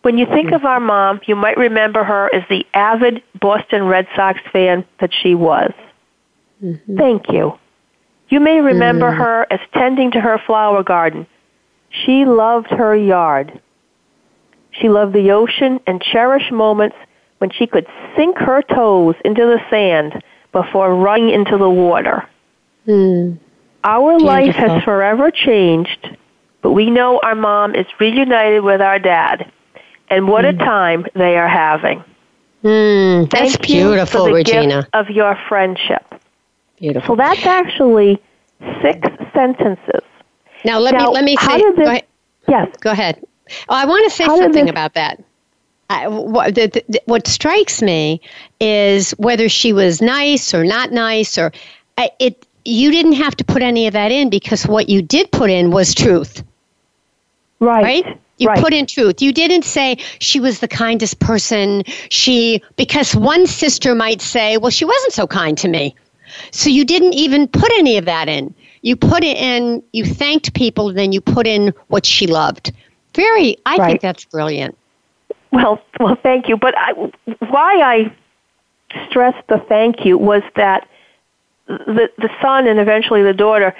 When 0.00 0.16
you 0.16 0.24
think 0.24 0.52
of 0.52 0.64
our 0.64 0.80
mom, 0.80 1.20
you 1.26 1.36
might 1.36 1.58
remember 1.58 2.02
her 2.02 2.34
as 2.34 2.42
the 2.48 2.64
avid 2.72 3.22
Boston 3.38 3.84
Red 3.84 4.06
Sox 4.16 4.40
fan 4.50 4.86
that 4.98 5.10
she 5.12 5.34
was. 5.34 5.72
Mm-hmm. 6.64 6.96
Thank 6.96 7.30
you. 7.30 7.58
You 8.30 8.40
may 8.40 8.60
remember 8.60 9.10
mm. 9.10 9.18
her 9.18 9.46
as 9.50 9.60
tending 9.74 10.12
to 10.12 10.20
her 10.22 10.40
flower 10.46 10.82
garden. 10.82 11.26
She 11.90 12.24
loved 12.24 12.68
her 12.68 12.96
yard. 12.96 13.60
She 14.70 14.88
loved 14.88 15.12
the 15.12 15.32
ocean 15.32 15.80
and 15.86 16.00
cherished 16.00 16.50
moments 16.50 16.96
when 17.38 17.50
she 17.50 17.66
could 17.66 17.86
sink 18.16 18.38
her 18.38 18.62
toes 18.62 19.16
into 19.22 19.42
the 19.42 19.60
sand 19.68 20.22
before 20.52 20.94
running 20.94 21.30
into 21.30 21.56
the 21.56 21.70
water. 21.70 22.28
Mm. 22.86 23.38
Our 23.84 24.18
Beautiful. 24.18 24.26
life 24.26 24.54
has 24.56 24.84
forever 24.84 25.30
changed, 25.30 26.16
but 26.62 26.72
we 26.72 26.90
know 26.90 27.20
our 27.22 27.34
mom 27.34 27.74
is 27.74 27.86
reunited 27.98 28.62
with 28.62 28.80
our 28.80 28.98
dad. 28.98 29.50
And 30.08 30.26
what 30.26 30.44
mm. 30.44 30.54
a 30.54 30.58
time 30.58 31.06
they 31.14 31.36
are 31.36 31.48
having. 31.48 32.02
Mm, 32.64 33.30
that's 33.30 33.54
Thank 33.54 33.66
beautiful, 33.66 34.20
you 34.20 34.26
for 34.26 34.28
the 34.28 34.34
Regina. 34.34 34.82
Gift 34.82 34.88
of 34.92 35.08
your 35.08 35.38
friendship. 35.48 36.04
Beautiful. 36.78 37.14
So 37.14 37.16
that's 37.16 37.46
actually 37.46 38.20
six 38.82 39.08
sentences. 39.32 40.02
Now 40.64 40.78
let 40.78 40.94
now, 40.94 41.06
me 41.06 41.14
let 41.14 41.24
me 41.24 41.36
say. 41.36 41.72
This, 41.72 42.02
yes. 42.48 42.68
Go 42.80 42.90
ahead. 42.90 43.22
Oh, 43.68 43.76
I 43.76 43.86
want 43.86 44.10
to 44.10 44.16
say 44.16 44.26
something 44.26 44.64
this, 44.64 44.70
about 44.70 44.94
that. 44.94 45.22
I, 45.90 46.06
what, 46.06 46.54
the, 46.54 46.82
the, 46.88 47.02
what 47.06 47.26
strikes 47.26 47.82
me 47.82 48.20
is 48.60 49.10
whether 49.12 49.48
she 49.48 49.72
was 49.72 50.00
nice 50.00 50.54
or 50.54 50.64
not 50.64 50.92
nice, 50.92 51.36
or 51.36 51.52
it. 51.98 52.46
You 52.64 52.92
didn't 52.92 53.14
have 53.14 53.34
to 53.36 53.44
put 53.44 53.62
any 53.62 53.86
of 53.86 53.94
that 53.94 54.12
in 54.12 54.30
because 54.30 54.66
what 54.66 54.88
you 54.88 55.00
did 55.02 55.32
put 55.32 55.50
in 55.50 55.70
was 55.70 55.94
truth. 55.94 56.44
Right. 57.58 57.82
Right. 57.82 58.20
You 58.36 58.48
right. 58.48 58.62
put 58.62 58.72
in 58.72 58.86
truth. 58.86 59.20
You 59.20 59.32
didn't 59.32 59.64
say 59.64 59.96
she 60.18 60.40
was 60.40 60.60
the 60.60 60.68
kindest 60.68 61.18
person. 61.18 61.82
She 62.10 62.62
because 62.76 63.16
one 63.16 63.46
sister 63.46 63.94
might 63.94 64.22
say, 64.22 64.58
"Well, 64.58 64.70
she 64.70 64.84
wasn't 64.84 65.12
so 65.12 65.26
kind 65.26 65.58
to 65.58 65.68
me." 65.68 65.96
So 66.52 66.70
you 66.70 66.84
didn't 66.84 67.14
even 67.14 67.48
put 67.48 67.72
any 67.78 67.98
of 67.98 68.04
that 68.04 68.28
in. 68.28 68.54
You 68.82 68.94
put 68.94 69.24
it 69.24 69.36
in. 69.36 69.82
You 69.92 70.04
thanked 70.04 70.54
people, 70.54 70.92
then 70.92 71.12
you 71.12 71.20
put 71.20 71.46
in 71.46 71.74
what 71.88 72.06
she 72.06 72.26
loved. 72.26 72.72
Very. 73.14 73.56
I 73.66 73.76
right. 73.76 73.86
think 73.88 74.00
that's 74.02 74.24
brilliant. 74.26 74.76
Well, 75.52 75.82
well, 75.98 76.16
thank 76.22 76.48
you. 76.48 76.56
But 76.56 76.74
I, 76.76 76.92
why 76.92 77.80
I 77.80 78.12
stressed 79.08 79.46
the 79.48 79.58
thank 79.68 80.04
you 80.04 80.18
was 80.18 80.42
that 80.56 80.88
the 81.66 82.10
the 82.18 82.30
son 82.42 82.66
and 82.66 82.78
eventually 82.78 83.22
the 83.22 83.32
daughter, 83.32 83.74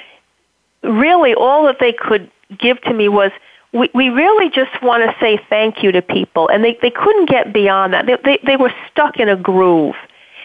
really 0.83 1.35
all 1.35 1.67
that 1.67 1.77
they 1.81 1.93
could 1.93 2.31
give 2.59 2.81
to 2.83 2.93
me 2.93 3.09
was 3.09 3.33
we, 3.73 3.89
we 3.95 4.09
really 4.09 4.51
just 4.51 4.83
want 4.83 5.09
to 5.09 5.17
say 5.21 5.41
thank 5.49 5.83
you 5.83 5.93
to 5.93 6.03
people, 6.03 6.49
and 6.49 6.65
they 6.65 6.79
they 6.83 6.91
couldn't 6.91 7.29
get 7.29 7.53
beyond 7.53 7.93
that. 7.95 8.07
They 8.07 8.17
they, 8.25 8.39
they 8.45 8.57
were 8.57 8.73
stuck 8.91 9.19
in 9.19 9.29
a 9.29 9.37
groove. 9.37 9.97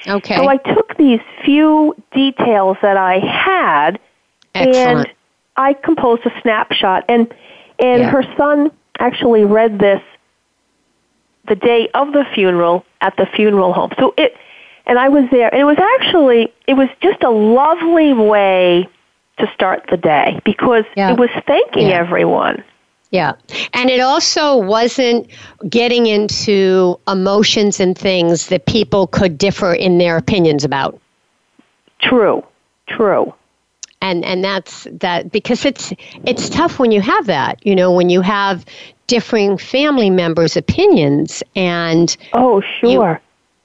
Okay. 0.08 0.36
So 0.36 0.48
I 0.48 0.58
took 0.58 0.96
these 0.98 1.20
few 1.44 1.96
details 2.14 2.78
that 2.82 2.98
I 2.98 3.20
had, 3.20 4.00
Excellent. 4.54 5.08
and 5.08 5.14
I 5.58 5.74
composed 5.74 6.26
a 6.26 6.42
snapshot. 6.42 7.06
And 7.10 7.34
and 7.80 8.02
yeah. 8.02 8.10
her 8.10 8.24
son 8.38 8.72
actually 9.00 9.46
read 9.46 9.80
this 9.80 10.02
the 11.48 11.56
day 11.56 11.90
of 11.94 12.14
the 12.14 12.26
funeral 12.34 12.86
at 13.02 13.16
the 13.18 13.26
funeral 13.26 13.74
home. 13.74 13.92
So 14.00 14.14
it, 14.18 14.36
and 14.86 15.00
I 15.00 15.10
was 15.10 15.26
there, 15.32 15.52
and 15.54 15.62
it 15.62 15.66
was 15.66 15.78
actually, 15.78 16.54
it 16.68 16.76
was 16.76 16.90
just 17.02 17.24
a 17.24 17.30
lovely 17.30 18.14
way 18.14 18.88
to 19.38 19.52
start 19.54 19.86
the 19.90 19.98
day 19.98 20.40
because 20.46 20.86
yeah. 20.96 21.12
it 21.12 21.20
was 21.20 21.30
thanking 21.46 21.90
yeah. 21.90 21.96
everyone. 21.96 22.64
Yeah. 23.12 23.34
And 23.74 23.90
it 23.90 24.00
also 24.00 24.58
wasn't 24.58 25.30
getting 25.70 26.06
into 26.06 27.00
emotions 27.08 27.80
and 27.80 27.98
things 27.98 28.48
that 28.48 28.66
people 28.66 29.08
could 29.08 29.38
differ 29.38 29.74
in 29.74 29.98
their 29.98 30.18
opinions 30.18 30.64
about. 30.64 31.00
True. 32.00 32.44
True. 32.88 33.34
And 34.06 34.24
and 34.24 34.44
that's 34.44 34.88
that 34.92 35.32
because 35.32 35.66
it's 35.66 35.92
it's 36.28 36.48
tough 36.48 36.78
when 36.78 36.92
you 36.92 37.02
have 37.02 37.26
that, 37.26 37.66
you 37.66 37.76
know, 37.76 37.92
when 37.92 38.12
you 38.12 38.22
have 38.22 38.64
differing 39.08 39.58
family 39.58 40.12
members' 40.12 40.56
opinions 40.56 41.42
and 41.56 42.16
Oh, 42.34 42.62
sure. 42.80 43.20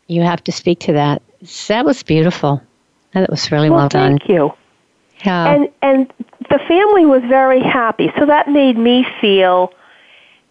You, 0.06 0.16
you 0.16 0.23
have 0.23 0.42
to 0.44 0.52
speak 0.52 0.80
to 0.80 0.94
that. 0.94 1.20
That 1.68 1.85
was 1.85 2.02
beautiful. 2.02 2.62
That 3.12 3.28
was 3.28 3.52
really 3.52 3.68
well, 3.68 3.80
well 3.80 3.88
done. 3.90 4.18
Thank 4.18 4.30
you. 4.30 4.54
Yeah. 5.26 5.54
And 5.54 5.68
and 5.82 6.11
the 6.49 6.59
family 6.66 7.04
was 7.04 7.20
very 7.28 7.61
happy. 7.61 8.11
So 8.18 8.25
that 8.25 8.49
made 8.49 8.78
me 8.78 9.06
feel 9.20 9.75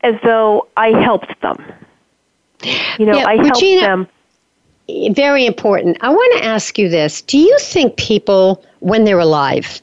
as 0.01 0.13
though 0.23 0.67
I 0.77 0.89
helped 1.01 1.41
them. 1.41 1.57
You 2.99 3.07
know, 3.07 3.17
yeah, 3.17 3.25
I 3.25 3.37
helped 3.37 3.55
Regina, 3.55 3.81
them. 3.81 4.07
Very 5.11 5.45
important. 5.45 5.97
I 6.01 6.09
want 6.09 6.39
to 6.39 6.45
ask 6.45 6.77
you 6.77 6.89
this. 6.89 7.21
Do 7.21 7.37
you 7.37 7.57
think 7.59 7.97
people, 7.97 8.63
when 8.79 9.03
they're 9.03 9.19
alive, 9.19 9.81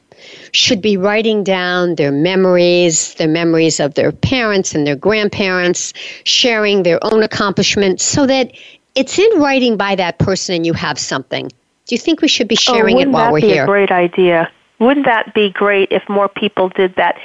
should 0.51 0.81
be 0.81 0.97
writing 0.97 1.43
down 1.43 1.95
their 1.95 2.11
memories, 2.11 3.13
their 3.15 3.27
memories 3.27 3.79
of 3.79 3.93
their 3.93 4.11
parents 4.11 4.73
and 4.73 4.85
their 4.85 4.95
grandparents, 4.95 5.93
sharing 6.23 6.83
their 6.83 6.99
own 7.03 7.23
accomplishments 7.23 8.03
so 8.03 8.25
that 8.25 8.51
it's 8.95 9.19
in 9.19 9.39
writing 9.39 9.77
by 9.77 9.95
that 9.95 10.17
person 10.19 10.55
and 10.55 10.65
you 10.65 10.73
have 10.73 10.97
something? 10.97 11.47
Do 11.47 11.95
you 11.95 11.99
think 11.99 12.21
we 12.21 12.27
should 12.27 12.47
be 12.47 12.57
oh, 12.67 12.73
sharing 12.73 12.97
oh, 12.97 13.01
it 13.01 13.09
while 13.09 13.31
we're 13.31 13.39
here? 13.39 13.63
a 13.63 13.67
great 13.67 13.91
idea. 13.91 14.51
Wouldn't 14.79 15.05
that 15.05 15.33
be 15.33 15.49
great 15.49 15.91
if 15.91 16.03
more 16.09 16.27
people 16.27 16.69
did 16.69 16.95
that? 16.95 17.17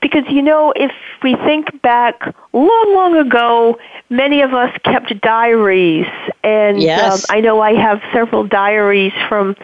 Because, 0.00 0.24
you 0.28 0.42
know, 0.42 0.72
if 0.76 0.92
we 1.22 1.34
think 1.34 1.82
back 1.82 2.34
long, 2.52 2.94
long 2.94 3.16
ago, 3.16 3.78
many 4.10 4.42
of 4.42 4.54
us 4.54 4.76
kept 4.84 5.20
diaries. 5.20 6.06
And 6.44 6.80
yes. 6.80 7.28
um, 7.28 7.36
I 7.36 7.40
know 7.40 7.60
I 7.60 7.74
have 7.74 8.00
several 8.12 8.46
diaries 8.46 9.12
from 9.28 9.56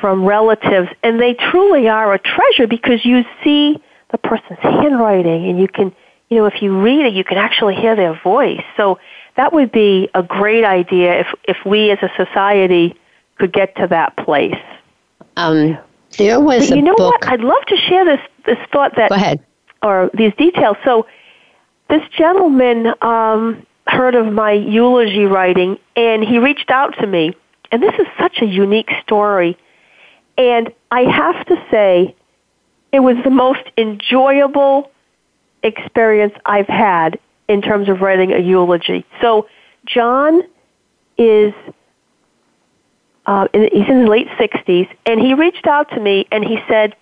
from 0.00 0.24
relatives, 0.24 0.88
and 1.02 1.20
they 1.20 1.34
truly 1.34 1.88
are 1.88 2.14
a 2.14 2.20
treasure 2.20 2.68
because 2.68 3.04
you 3.04 3.24
see 3.42 3.82
the 4.12 4.18
person's 4.18 4.58
handwriting, 4.60 5.48
and 5.48 5.58
you 5.58 5.66
can, 5.66 5.92
you 6.30 6.38
know, 6.38 6.46
if 6.46 6.62
you 6.62 6.80
read 6.80 7.06
it, 7.06 7.14
you 7.14 7.24
can 7.24 7.36
actually 7.36 7.74
hear 7.74 7.96
their 7.96 8.18
voice. 8.22 8.62
So 8.76 8.98
that 9.36 9.52
would 9.52 9.72
be 9.72 10.08
a 10.14 10.22
great 10.22 10.64
idea 10.64 11.20
if 11.20 11.26
if 11.44 11.56
we 11.64 11.90
as 11.90 11.98
a 12.02 12.10
society 12.16 12.94
could 13.38 13.52
get 13.52 13.76
to 13.76 13.86
that 13.88 14.16
place. 14.16 14.60
Um, 15.36 15.78
there 16.16 16.40
was 16.40 16.68
but 16.68 16.76
you 16.76 16.82
know 16.82 16.96
book. 16.96 17.20
what? 17.20 17.28
I'd 17.28 17.40
love 17.40 17.64
to 17.68 17.76
share 17.76 18.04
this 18.04 18.20
this 18.46 18.58
thought 18.72 18.96
that 18.96 19.10
Go 19.10 19.14
ahead. 19.14 19.44
Or 19.82 20.10
these 20.14 20.32
details. 20.36 20.76
So 20.84 21.06
this 21.88 22.02
gentleman 22.16 22.92
um, 23.02 23.66
heard 23.86 24.14
of 24.14 24.32
my 24.32 24.52
eulogy 24.52 25.24
writing, 25.24 25.78
and 25.96 26.22
he 26.22 26.38
reached 26.38 26.70
out 26.70 26.94
to 27.00 27.06
me. 27.06 27.34
And 27.70 27.82
this 27.82 27.94
is 27.98 28.06
such 28.18 28.38
a 28.40 28.46
unique 28.46 28.90
story. 29.02 29.58
And 30.36 30.72
I 30.90 31.02
have 31.02 31.44
to 31.46 31.56
say, 31.70 32.14
it 32.92 33.00
was 33.00 33.16
the 33.24 33.30
most 33.30 33.62
enjoyable 33.76 34.90
experience 35.62 36.34
I've 36.46 36.68
had 36.68 37.18
in 37.48 37.60
terms 37.60 37.88
of 37.88 38.00
writing 38.00 38.32
a 38.32 38.38
eulogy. 38.38 39.04
So 39.20 39.48
John 39.84 40.42
is 41.18 41.52
uh, 43.26 43.46
he's 43.52 43.88
in 43.88 44.00
his 44.00 44.08
late 44.08 44.28
60s, 44.40 44.88
and 45.04 45.20
he 45.20 45.34
reached 45.34 45.66
out 45.66 45.90
to 45.90 46.00
me 46.00 46.26
and 46.32 46.42
he 46.42 46.58
said, 46.66 46.96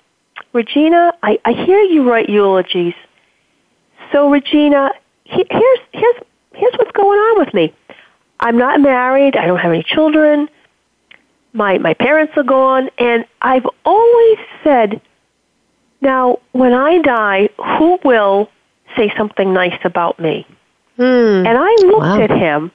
Regina, 0.57 1.13
I, 1.23 1.39
I 1.45 1.53
hear 1.53 1.81
you 1.81 2.09
write 2.11 2.29
eulogies. 2.31 2.95
So, 4.11 4.31
Regina, 4.31 4.91
he, 5.25 5.45
here's, 5.51 5.79
here's, 5.93 6.17
here's 6.55 6.73
what's 6.79 6.93
going 6.93 7.19
on 7.19 7.39
with 7.45 7.53
me. 7.53 7.75
I'm 8.41 8.57
not 8.57 8.81
married. 8.81 9.37
I 9.37 9.47
don't 9.47 9.59
have 9.59 9.73
any 9.73 9.83
children. 9.83 10.49
My, 11.53 11.77
my 11.79 11.93
parents 11.95 12.33
are 12.37 12.43
gone. 12.43 12.89
And 12.99 13.27
I've 13.43 13.67
always 13.85 14.39
said, 14.65 15.01
now, 16.01 16.41
when 16.53 16.73
I 16.73 16.99
die, 17.03 17.51
who 17.79 17.99
will 18.03 18.51
say 18.97 19.13
something 19.17 19.53
nice 19.53 19.79
about 19.85 20.19
me? 20.19 20.47
Hmm. 20.97 21.03
And 21.47 21.59
I 21.59 21.75
looked 21.83 22.01
Wow. 22.01 22.21
at 22.23 22.31
him 22.31 22.71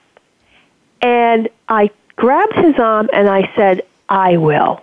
and 1.01 1.49
I 1.67 1.89
grabbed 2.15 2.53
his 2.53 2.75
arm 2.77 3.09
and 3.11 3.27
I 3.27 3.51
said, 3.55 3.81
I 4.07 4.37
will. 4.37 4.81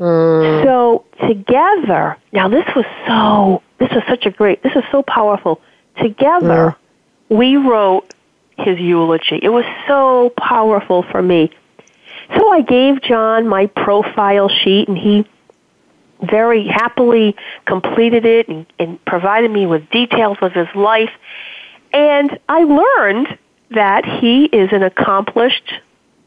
Mm. 0.00 0.64
So 0.64 1.04
together, 1.28 2.16
now 2.32 2.48
this 2.48 2.64
was 2.74 2.86
so, 3.06 3.62
this 3.78 3.90
was 3.90 4.02
such 4.08 4.24
a 4.24 4.30
great, 4.30 4.62
this 4.62 4.74
is 4.74 4.82
so 4.90 5.02
powerful. 5.02 5.60
Together, 6.00 6.74
we 7.28 7.56
wrote 7.56 8.14
his 8.56 8.78
eulogy. 8.78 9.38
It 9.42 9.50
was 9.50 9.66
so 9.86 10.32
powerful 10.36 11.02
for 11.02 11.22
me. 11.22 11.50
So 12.36 12.50
I 12.50 12.62
gave 12.62 13.02
John 13.02 13.46
my 13.46 13.66
profile 13.66 14.48
sheet 14.48 14.88
and 14.88 14.96
he 14.96 15.26
very 16.22 16.66
happily 16.66 17.36
completed 17.66 18.24
it 18.24 18.48
and, 18.48 18.66
and 18.78 19.04
provided 19.04 19.50
me 19.50 19.66
with 19.66 19.88
details 19.90 20.38
of 20.40 20.52
his 20.52 20.68
life. 20.74 21.10
And 21.92 22.38
I 22.48 22.62
learned 22.64 23.38
that 23.70 24.04
he 24.04 24.44
is 24.44 24.72
an 24.72 24.82
accomplished 24.82 25.74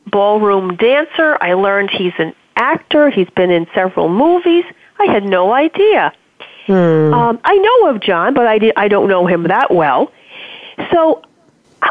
ballroom 0.05 0.75
dancer. 0.75 1.37
I 1.39 1.53
learned 1.53 1.89
he's 1.89 2.13
an 2.17 2.35
actor. 2.55 3.09
He's 3.09 3.29
been 3.31 3.51
in 3.51 3.67
several 3.73 4.09
movies. 4.09 4.65
I 4.99 5.11
had 5.11 5.23
no 5.23 5.53
idea. 5.53 6.13
Um, 7.13 7.39
I 7.43 7.55
know 7.57 7.89
of 7.89 8.01
John, 8.01 8.33
but 8.33 8.47
I, 8.47 8.57
did, 8.57 8.73
I 8.77 8.87
don't 8.87 9.09
know 9.09 9.27
him 9.27 9.43
that 9.43 9.73
well. 9.73 10.11
So, 10.91 11.21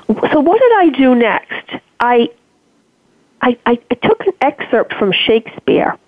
so 0.08 0.40
what 0.40 0.60
did 0.60 0.72
I 0.72 0.88
do 0.96 1.14
next? 1.14 1.74
I, 2.00 2.30
I, 3.40 3.58
I, 3.66 3.78
I 3.90 3.94
took 3.94 4.20
an 4.26 4.32
excerpt 4.40 4.94
from 4.94 5.12
Shakespeare, 5.12 5.98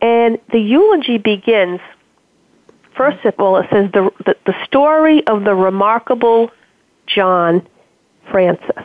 and 0.00 0.38
the 0.50 0.58
eulogy 0.58 1.18
begins. 1.18 1.80
First 2.96 3.24
of 3.24 3.34
all, 3.38 3.56
it 3.58 3.68
says 3.70 3.90
the, 3.92 4.10
the, 4.24 4.36
the 4.46 4.54
story 4.64 5.26
of 5.26 5.44
the 5.44 5.54
remarkable 5.54 6.50
John 7.06 7.66
Francis. 8.30 8.84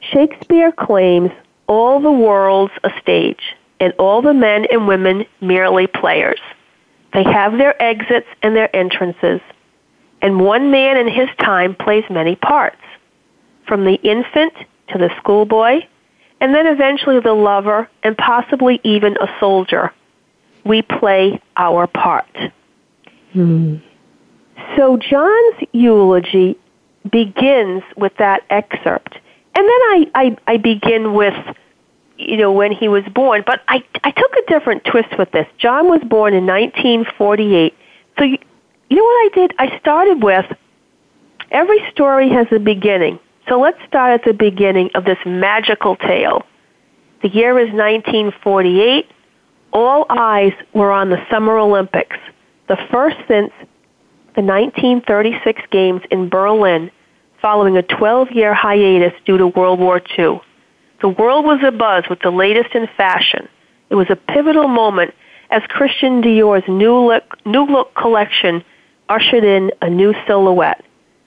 Shakespeare 0.00 0.72
claims 0.72 1.30
all 1.66 2.00
the 2.00 2.10
world's 2.10 2.72
a 2.84 2.90
stage, 3.00 3.56
and 3.80 3.92
all 3.98 4.22
the 4.22 4.34
men 4.34 4.66
and 4.70 4.88
women 4.88 5.24
merely 5.40 5.86
players. 5.86 6.40
They 7.12 7.22
have 7.24 7.52
their 7.52 7.80
exits 7.82 8.26
and 8.42 8.54
their 8.54 8.74
entrances, 8.74 9.40
and 10.22 10.40
one 10.40 10.70
man 10.70 10.96
in 10.96 11.08
his 11.08 11.28
time 11.38 11.74
plays 11.74 12.04
many 12.10 12.36
parts, 12.36 12.82
from 13.66 13.84
the 13.84 13.94
infant 13.94 14.52
to 14.88 14.98
the 14.98 15.10
schoolboy, 15.18 15.80
and 16.40 16.54
then 16.54 16.66
eventually 16.66 17.20
the 17.20 17.32
lover, 17.32 17.88
and 18.02 18.16
possibly 18.16 18.80
even 18.84 19.16
a 19.20 19.28
soldier. 19.40 19.92
We 20.64 20.82
play 20.82 21.40
our 21.56 21.86
part. 21.86 22.36
Hmm. 23.32 23.76
So 24.76 24.96
John's 24.96 25.68
eulogy 25.72 26.58
begins 27.10 27.82
with 27.96 28.12
that 28.18 28.44
excerpt. 28.50 29.14
And 29.54 29.64
then 29.64 29.66
I, 29.68 30.10
I, 30.14 30.36
I 30.46 30.56
begin 30.56 31.14
with, 31.14 31.34
you 32.18 32.36
know, 32.36 32.52
when 32.52 32.72
he 32.72 32.88
was 32.88 33.04
born. 33.14 33.42
But 33.46 33.62
I, 33.68 33.84
I 34.04 34.10
took 34.10 34.32
a 34.36 34.46
different 34.48 34.84
twist 34.84 35.18
with 35.18 35.30
this. 35.32 35.46
John 35.58 35.88
was 35.88 36.00
born 36.08 36.34
in 36.34 36.46
1948. 36.46 37.74
So, 38.18 38.24
you, 38.24 38.38
you 38.88 38.96
know 38.96 39.04
what 39.04 39.10
I 39.10 39.30
did? 39.34 39.54
I 39.58 39.78
started 39.78 40.22
with 40.22 40.46
every 41.50 41.78
story 41.90 42.30
has 42.30 42.46
a 42.50 42.58
beginning. 42.58 43.18
So 43.48 43.60
let's 43.60 43.78
start 43.86 44.20
at 44.20 44.24
the 44.24 44.32
beginning 44.32 44.90
of 44.94 45.04
this 45.04 45.18
magical 45.24 45.96
tale. 45.96 46.44
The 47.22 47.28
year 47.28 47.58
is 47.58 47.72
1948. 47.72 49.06
All 49.72 50.06
eyes 50.08 50.52
were 50.74 50.90
on 50.90 51.10
the 51.10 51.18
Summer 51.30 51.58
Olympics, 51.58 52.16
the 52.68 52.76
first 52.90 53.16
since 53.28 53.52
the 54.34 54.42
1936 54.42 55.62
games 55.70 56.02
in 56.10 56.28
Berlin 56.28 56.90
following 57.40 57.76
a 57.76 57.82
12 57.82 58.32
year 58.32 58.54
hiatus 58.54 59.12
due 59.24 59.38
to 59.38 59.46
World 59.46 59.78
War 59.78 60.02
II. 60.18 60.40
The 61.00 61.08
world 61.08 61.44
was 61.44 61.60
abuzz 61.60 62.08
with 62.08 62.20
the 62.20 62.30
latest 62.30 62.74
in 62.74 62.88
fashion. 62.96 63.48
It 63.90 63.94
was 63.94 64.08
a 64.10 64.16
pivotal 64.16 64.68
moment 64.68 65.14
as 65.50 65.62
Christian 65.68 66.20
Dior's 66.20 66.64
new 66.66 66.96
look, 66.98 67.36
new 67.44 67.64
look 67.64 67.94
collection 67.94 68.64
ushered 69.08 69.44
in 69.44 69.70
a 69.82 69.90
new 69.90 70.14
silhouette. 70.26 70.84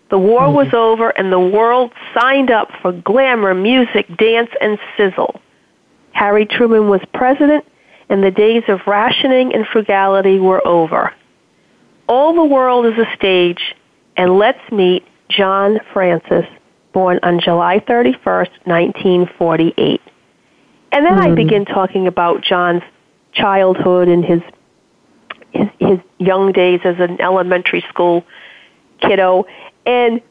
The 0.09 0.17
war 0.17 0.41
mm-hmm. 0.41 0.55
was 0.55 0.73
over 0.73 1.09
and 1.11 1.31
the 1.31 1.39
world 1.39 1.93
signed 2.19 2.51
up 2.51 2.69
for 2.81 2.91
glamour, 2.91 3.53
music, 3.53 4.07
dance, 4.17 4.49
and 4.59 4.77
sizzle. 4.97 5.39
Harry 6.11 6.45
Truman 6.45 6.89
was 6.89 7.01
president 7.13 7.63
and 8.09 8.23
the 8.23 8.31
days 8.31 8.63
of 8.67 8.81
rationing 8.87 9.53
and 9.53 9.65
frugality 9.67 10.39
were 10.39 10.65
over. 10.67 11.13
All 12.07 12.33
the 12.33 12.43
world 12.43 12.87
is 12.87 12.97
a 12.97 13.15
stage, 13.15 13.75
and 14.17 14.39
let's 14.39 14.71
meet 14.71 15.05
John 15.29 15.79
Francis, 15.93 16.45
born 16.93 17.19
on 17.23 17.39
July 17.39 17.79
31st, 17.79 18.51
1948. 18.65 20.01
And 20.91 21.05
then 21.05 21.13
I 21.13 21.27
mm-hmm. 21.27 21.35
begin 21.35 21.65
talking 21.65 22.07
about 22.07 22.41
John's 22.43 22.83
childhood 23.33 24.07
and 24.07 24.25
his, 24.25 24.41
his 25.51 25.67
his 25.79 25.99
young 26.17 26.51
days 26.51 26.81
as 26.83 26.95
an 26.99 27.21
elementary 27.21 27.83
school 27.89 28.25
kiddo, 29.01 29.45
and 29.85 30.21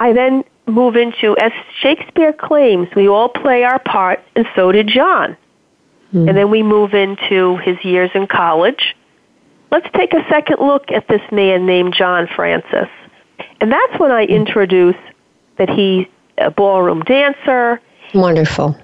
I 0.00 0.12
then 0.12 0.44
move 0.66 0.96
into 0.96 1.36
as 1.38 1.52
Shakespeare 1.80 2.32
claims, 2.32 2.88
we 2.94 3.08
all 3.08 3.28
play 3.28 3.64
our 3.64 3.78
part, 3.78 4.20
and 4.36 4.46
so 4.54 4.70
did 4.70 4.88
John. 4.88 5.36
Hmm. 6.12 6.28
And 6.28 6.36
then 6.36 6.50
we 6.50 6.62
move 6.62 6.94
into 6.94 7.56
his 7.58 7.76
years 7.84 8.10
in 8.14 8.26
college. 8.26 8.94
Let's 9.70 9.88
take 9.94 10.14
a 10.14 10.24
second 10.30 10.58
look 10.60 10.90
at 10.90 11.08
this 11.08 11.20
man 11.32 11.66
named 11.66 11.94
John 11.96 12.28
Francis. 12.34 12.88
And 13.60 13.72
that's 13.72 13.98
when 13.98 14.10
I 14.10 14.26
hmm. 14.26 14.32
introduce 14.32 14.96
that 15.58 15.68
he's 15.68 16.06
a 16.38 16.50
ballroom 16.50 17.02
dancer. 17.02 17.80
Wonderful. 18.14 18.76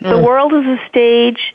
The 0.00 0.08
mm. 0.08 0.24
world 0.24 0.52
is 0.54 0.64
a 0.64 0.88
stage. 0.88 1.54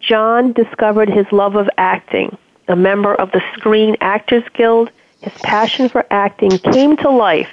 John 0.00 0.52
discovered 0.52 1.08
his 1.08 1.26
love 1.30 1.56
of 1.56 1.68
acting. 1.78 2.36
A 2.68 2.76
member 2.76 3.14
of 3.14 3.30
the 3.32 3.42
Screen 3.54 3.96
Actors 4.00 4.44
Guild, 4.54 4.90
his 5.20 5.32
passion 5.42 5.88
for 5.88 6.06
acting 6.10 6.50
came 6.58 6.96
to 6.98 7.10
life. 7.10 7.50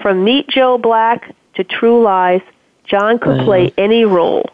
From 0.00 0.24
Meet 0.24 0.48
Joe 0.48 0.78
Black 0.78 1.34
to 1.54 1.64
True 1.64 2.02
Lies, 2.02 2.42
John 2.84 3.18
could 3.18 3.40
mm. 3.40 3.44
play 3.44 3.72
any 3.78 4.04
role. 4.04 4.48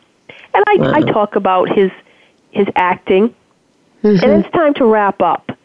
And 0.55 0.65
I, 0.67 0.73
I 0.73 1.01
mm. 1.03 1.13
talk 1.13 1.37
about 1.37 1.69
his 1.69 1.91
his 2.51 2.67
acting. 2.77 3.35
And 4.03 4.19
mm-hmm. 4.19 4.41
it's 4.41 4.51
time 4.51 4.75
to 4.75 4.85
wrap 4.85 5.23
up. 5.23 5.57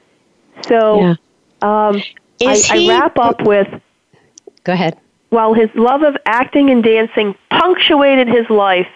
So 0.67 1.01
Yeah. 1.01 1.15
um, 1.61 2.01
I, 2.41 2.51
Is 2.51 2.69
I 2.69 2.87
wrap 2.87 3.17
up 3.17 3.41
with 3.41 3.67
Go 4.63 4.73
ahead. 4.73 4.97
While 5.29 5.53
his 5.53 5.69
love 5.75 6.03
of 6.03 6.15
acting 6.25 6.69
and 6.69 6.83
dancing 6.83 7.35
punctuated 7.49 8.27
his 8.27 8.49
life, 8.49 8.87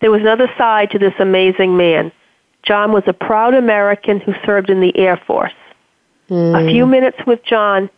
there 0.00 0.10
was 0.10 0.20
another 0.20 0.50
side 0.58 0.90
to 0.90 0.98
this 0.98 1.14
amazing 1.18 1.76
man. 1.76 2.12
John 2.62 2.92
was 2.92 3.04
a 3.06 3.12
proud 3.12 3.54
American 3.54 4.20
who 4.20 4.34
served 4.44 4.70
in 4.70 4.80
the 4.80 4.96
Air 4.96 5.16
Force. 5.26 5.52
A 6.30 6.66
few 6.68 6.84
hmm. 6.84 6.90
minutes 6.90 7.16
with 7.26 7.42
John 7.42 7.88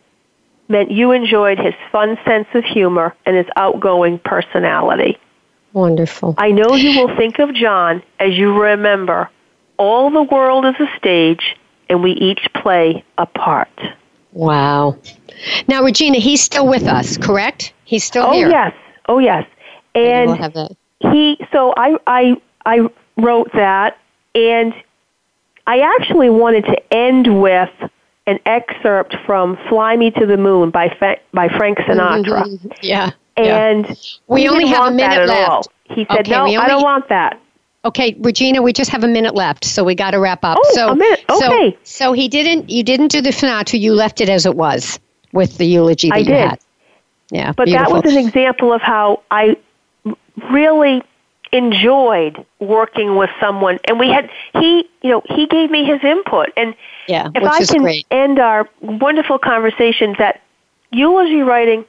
meant 0.69 0.89
you 0.89 1.11
enjoyed 1.11 1.59
his 1.59 1.73
fun 1.91 2.17
sense 2.25 2.47
of 2.53 2.63
humor 2.63 3.13
and 3.25 3.35
his 3.35 3.47
outgoing 3.57 4.19
personality. 4.19 5.17
Wonderful. 5.73 6.35
I 6.37 6.51
know 6.51 6.75
you 6.75 6.97
will 6.99 7.15
think 7.17 7.39
of 7.39 7.53
John 7.53 8.01
as 8.19 8.37
you 8.37 8.57
remember 8.57 9.29
all 9.77 10.11
the 10.11 10.23
world 10.23 10.65
is 10.65 10.75
a 10.79 10.97
stage 10.97 11.57
and 11.89 12.01
we 12.01 12.11
each 12.11 12.47
play 12.53 13.03
a 13.17 13.25
part. 13.25 13.69
Wow. 14.33 14.97
Now, 15.67 15.83
Regina, 15.83 16.19
he's 16.19 16.41
still 16.41 16.67
with 16.67 16.83
us, 16.83 17.17
correct? 17.17 17.73
He's 17.83 18.03
still 18.03 18.25
Oh 18.27 18.31
here. 18.33 18.47
Oh 18.47 18.51
yes. 18.51 18.73
Oh 19.07 19.19
yes. 19.19 19.45
And 19.95 20.29
we'll 20.53 20.77
he 21.11 21.37
so 21.51 21.73
I 21.75 21.97
I 22.07 22.41
I 22.65 22.87
wrote 23.17 23.51
that 23.53 23.97
and 24.35 24.73
I 25.67 25.79
actually 25.97 26.29
wanted 26.29 26.65
to 26.65 26.93
end 26.93 27.41
with 27.41 27.69
an 28.27 28.39
excerpt 28.45 29.15
from 29.25 29.57
Fly 29.67 29.95
Me 29.95 30.11
to 30.11 30.25
the 30.25 30.37
Moon 30.37 30.69
by 30.69 30.89
Fa- 30.99 31.17
by 31.33 31.49
Frank 31.49 31.79
Sinatra. 31.79 32.73
Yeah. 32.81 33.11
yeah. 33.37 33.67
And 33.67 33.97
We 34.27 34.47
only 34.47 34.67
have 34.67 34.87
a 34.87 34.95
minute 34.95 35.27
left. 35.27 35.49
all. 35.49 35.65
He 35.85 36.05
said, 36.09 36.21
Okay, 36.21 36.31
"No, 36.31 36.45
we 36.45 36.55
I 36.55 36.67
don't 36.67 36.83
want 36.83 37.09
that." 37.09 37.39
Okay, 37.83 38.15
Regina, 38.19 38.61
we 38.61 38.73
just 38.73 38.91
have 38.91 39.03
a 39.03 39.07
minute 39.07 39.33
left, 39.33 39.65
so 39.65 39.83
we 39.83 39.95
got 39.95 40.11
to 40.11 40.19
wrap 40.19 40.43
up. 40.43 40.57
Oh, 40.61 40.71
so, 40.75 40.89
a 40.89 40.95
minute. 40.95 41.23
so- 41.29 41.45
Okay. 41.53 41.77
So, 41.83 42.13
he 42.13 42.27
didn't. 42.27 42.69
You 42.69 42.83
didn't 42.83 43.07
do 43.07 43.21
the 43.21 43.31
Sinatra. 43.31 43.79
You 43.79 43.93
left 43.95 44.21
it 44.21 44.29
as 44.29 44.45
it 44.45 44.55
was 44.55 44.99
with 45.33 45.57
the 45.57 45.65
eulogy 45.65 46.09
that 46.09 46.15
I 46.15 46.17
you 46.19 46.25
did. 46.25 46.49
had. 46.49 46.59
Yeah, 47.31 47.53
But 47.53 47.65
beautiful. 47.65 47.93
that 47.95 48.03
was 48.05 48.13
an 48.13 48.19
example 48.19 48.73
of 48.73 48.81
how 48.81 49.23
I 49.31 49.55
really 50.51 51.01
enjoyed 51.53 52.45
working 52.59 53.17
with 53.17 53.29
someone 53.41 53.77
and 53.85 53.99
we 53.99 54.07
had 54.07 54.29
he 54.53 54.87
you 55.01 55.09
know 55.09 55.21
he 55.25 55.45
gave 55.47 55.69
me 55.69 55.83
his 55.83 56.01
input 56.01 56.47
and 56.55 56.73
yeah, 57.09 57.27
if 57.35 57.43
I 57.43 57.65
can 57.65 57.81
great. 57.81 58.05
end 58.09 58.39
our 58.39 58.69
wonderful 58.79 59.37
conversation 59.37 60.15
that 60.17 60.41
eulogy 60.91 61.41
writing, 61.41 61.83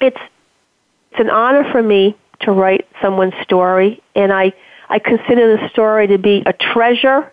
it's 0.00 0.16
it's 1.10 1.20
an 1.20 1.30
honor 1.30 1.68
for 1.72 1.82
me 1.82 2.16
to 2.40 2.52
write 2.52 2.86
someone's 3.00 3.34
story, 3.42 4.00
and 4.14 4.32
I 4.32 4.52
I 4.88 4.98
consider 4.98 5.56
the 5.56 5.68
story 5.70 6.06
to 6.08 6.18
be 6.18 6.42
a 6.46 6.52
treasure, 6.52 7.30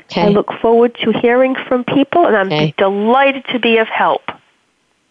Okay. 0.00 0.22
I 0.22 0.28
look 0.28 0.52
forward 0.60 0.94
to 1.04 1.12
hearing 1.12 1.54
from 1.68 1.84
people, 1.84 2.26
and 2.26 2.36
I'm 2.36 2.48
Okay. 2.48 2.74
delighted 2.76 3.44
to 3.52 3.58
be 3.60 3.76
of 3.78 3.86
help. 3.88 4.22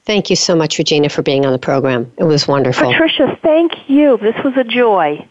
Thank 0.09 0.31
you 0.31 0.35
so 0.35 0.55
much, 0.55 0.79
Regina, 0.79 1.07
for 1.07 1.21
being 1.21 1.45
on 1.45 1.51
the 1.51 1.59
program. 1.59 2.11
It 2.17 2.23
was 2.23 2.47
wonderful. 2.47 2.91
Patricia, 2.91 3.37
thank 3.43 3.73
you. 3.87 4.17
This 4.17 4.33
was 4.43 4.55
a 4.57 4.63
joy. 4.63 5.23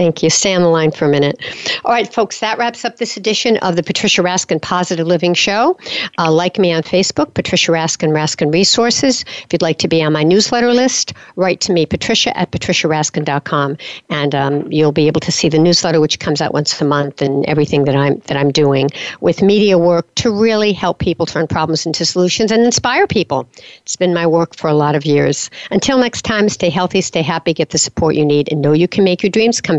Thank 0.00 0.22
you. 0.22 0.30
Stay 0.30 0.54
on 0.54 0.62
the 0.62 0.68
line 0.68 0.92
for 0.92 1.04
a 1.04 1.08
minute. 1.10 1.38
All 1.84 1.92
right, 1.92 2.10
folks, 2.10 2.40
that 2.40 2.56
wraps 2.56 2.86
up 2.86 2.96
this 2.96 3.18
edition 3.18 3.58
of 3.58 3.76
the 3.76 3.82
Patricia 3.82 4.22
Raskin 4.22 4.62
Positive 4.62 5.06
Living 5.06 5.34
Show. 5.34 5.76
Uh, 6.16 6.32
like 6.32 6.58
me 6.58 6.72
on 6.72 6.82
Facebook, 6.82 7.34
Patricia 7.34 7.70
Raskin, 7.70 8.08
Raskin 8.08 8.50
Resources. 8.50 9.26
If 9.44 9.52
you'd 9.52 9.60
like 9.60 9.76
to 9.80 9.88
be 9.88 10.02
on 10.02 10.14
my 10.14 10.22
newsletter 10.22 10.72
list, 10.72 11.12
write 11.36 11.60
to 11.60 11.72
me, 11.74 11.84
patricia 11.84 12.34
at 12.34 12.50
patriciaraskin.com, 12.50 13.76
and 14.08 14.34
um, 14.34 14.72
you'll 14.72 14.90
be 14.90 15.06
able 15.06 15.20
to 15.20 15.30
see 15.30 15.50
the 15.50 15.58
newsletter, 15.58 16.00
which 16.00 16.18
comes 16.18 16.40
out 16.40 16.54
once 16.54 16.80
a 16.80 16.86
month, 16.86 17.20
and 17.20 17.44
everything 17.44 17.84
that 17.84 17.94
I'm, 17.94 18.20
that 18.20 18.38
I'm 18.38 18.52
doing 18.52 18.88
with 19.20 19.42
media 19.42 19.76
work 19.76 20.06
to 20.14 20.30
really 20.30 20.72
help 20.72 20.98
people 20.98 21.26
turn 21.26 21.46
problems 21.46 21.84
into 21.84 22.06
solutions 22.06 22.50
and 22.50 22.62
inspire 22.62 23.06
people. 23.06 23.46
It's 23.82 23.96
been 23.96 24.14
my 24.14 24.26
work 24.26 24.56
for 24.56 24.68
a 24.68 24.74
lot 24.74 24.94
of 24.94 25.04
years. 25.04 25.50
Until 25.70 25.98
next 25.98 26.22
time, 26.22 26.48
stay 26.48 26.70
healthy, 26.70 27.02
stay 27.02 27.20
happy, 27.20 27.52
get 27.52 27.68
the 27.68 27.76
support 27.76 28.14
you 28.14 28.24
need, 28.24 28.50
and 28.50 28.62
know 28.62 28.72
you 28.72 28.88
can 28.88 29.04
make 29.04 29.22
your 29.22 29.28
dreams 29.28 29.60
come 29.60 29.78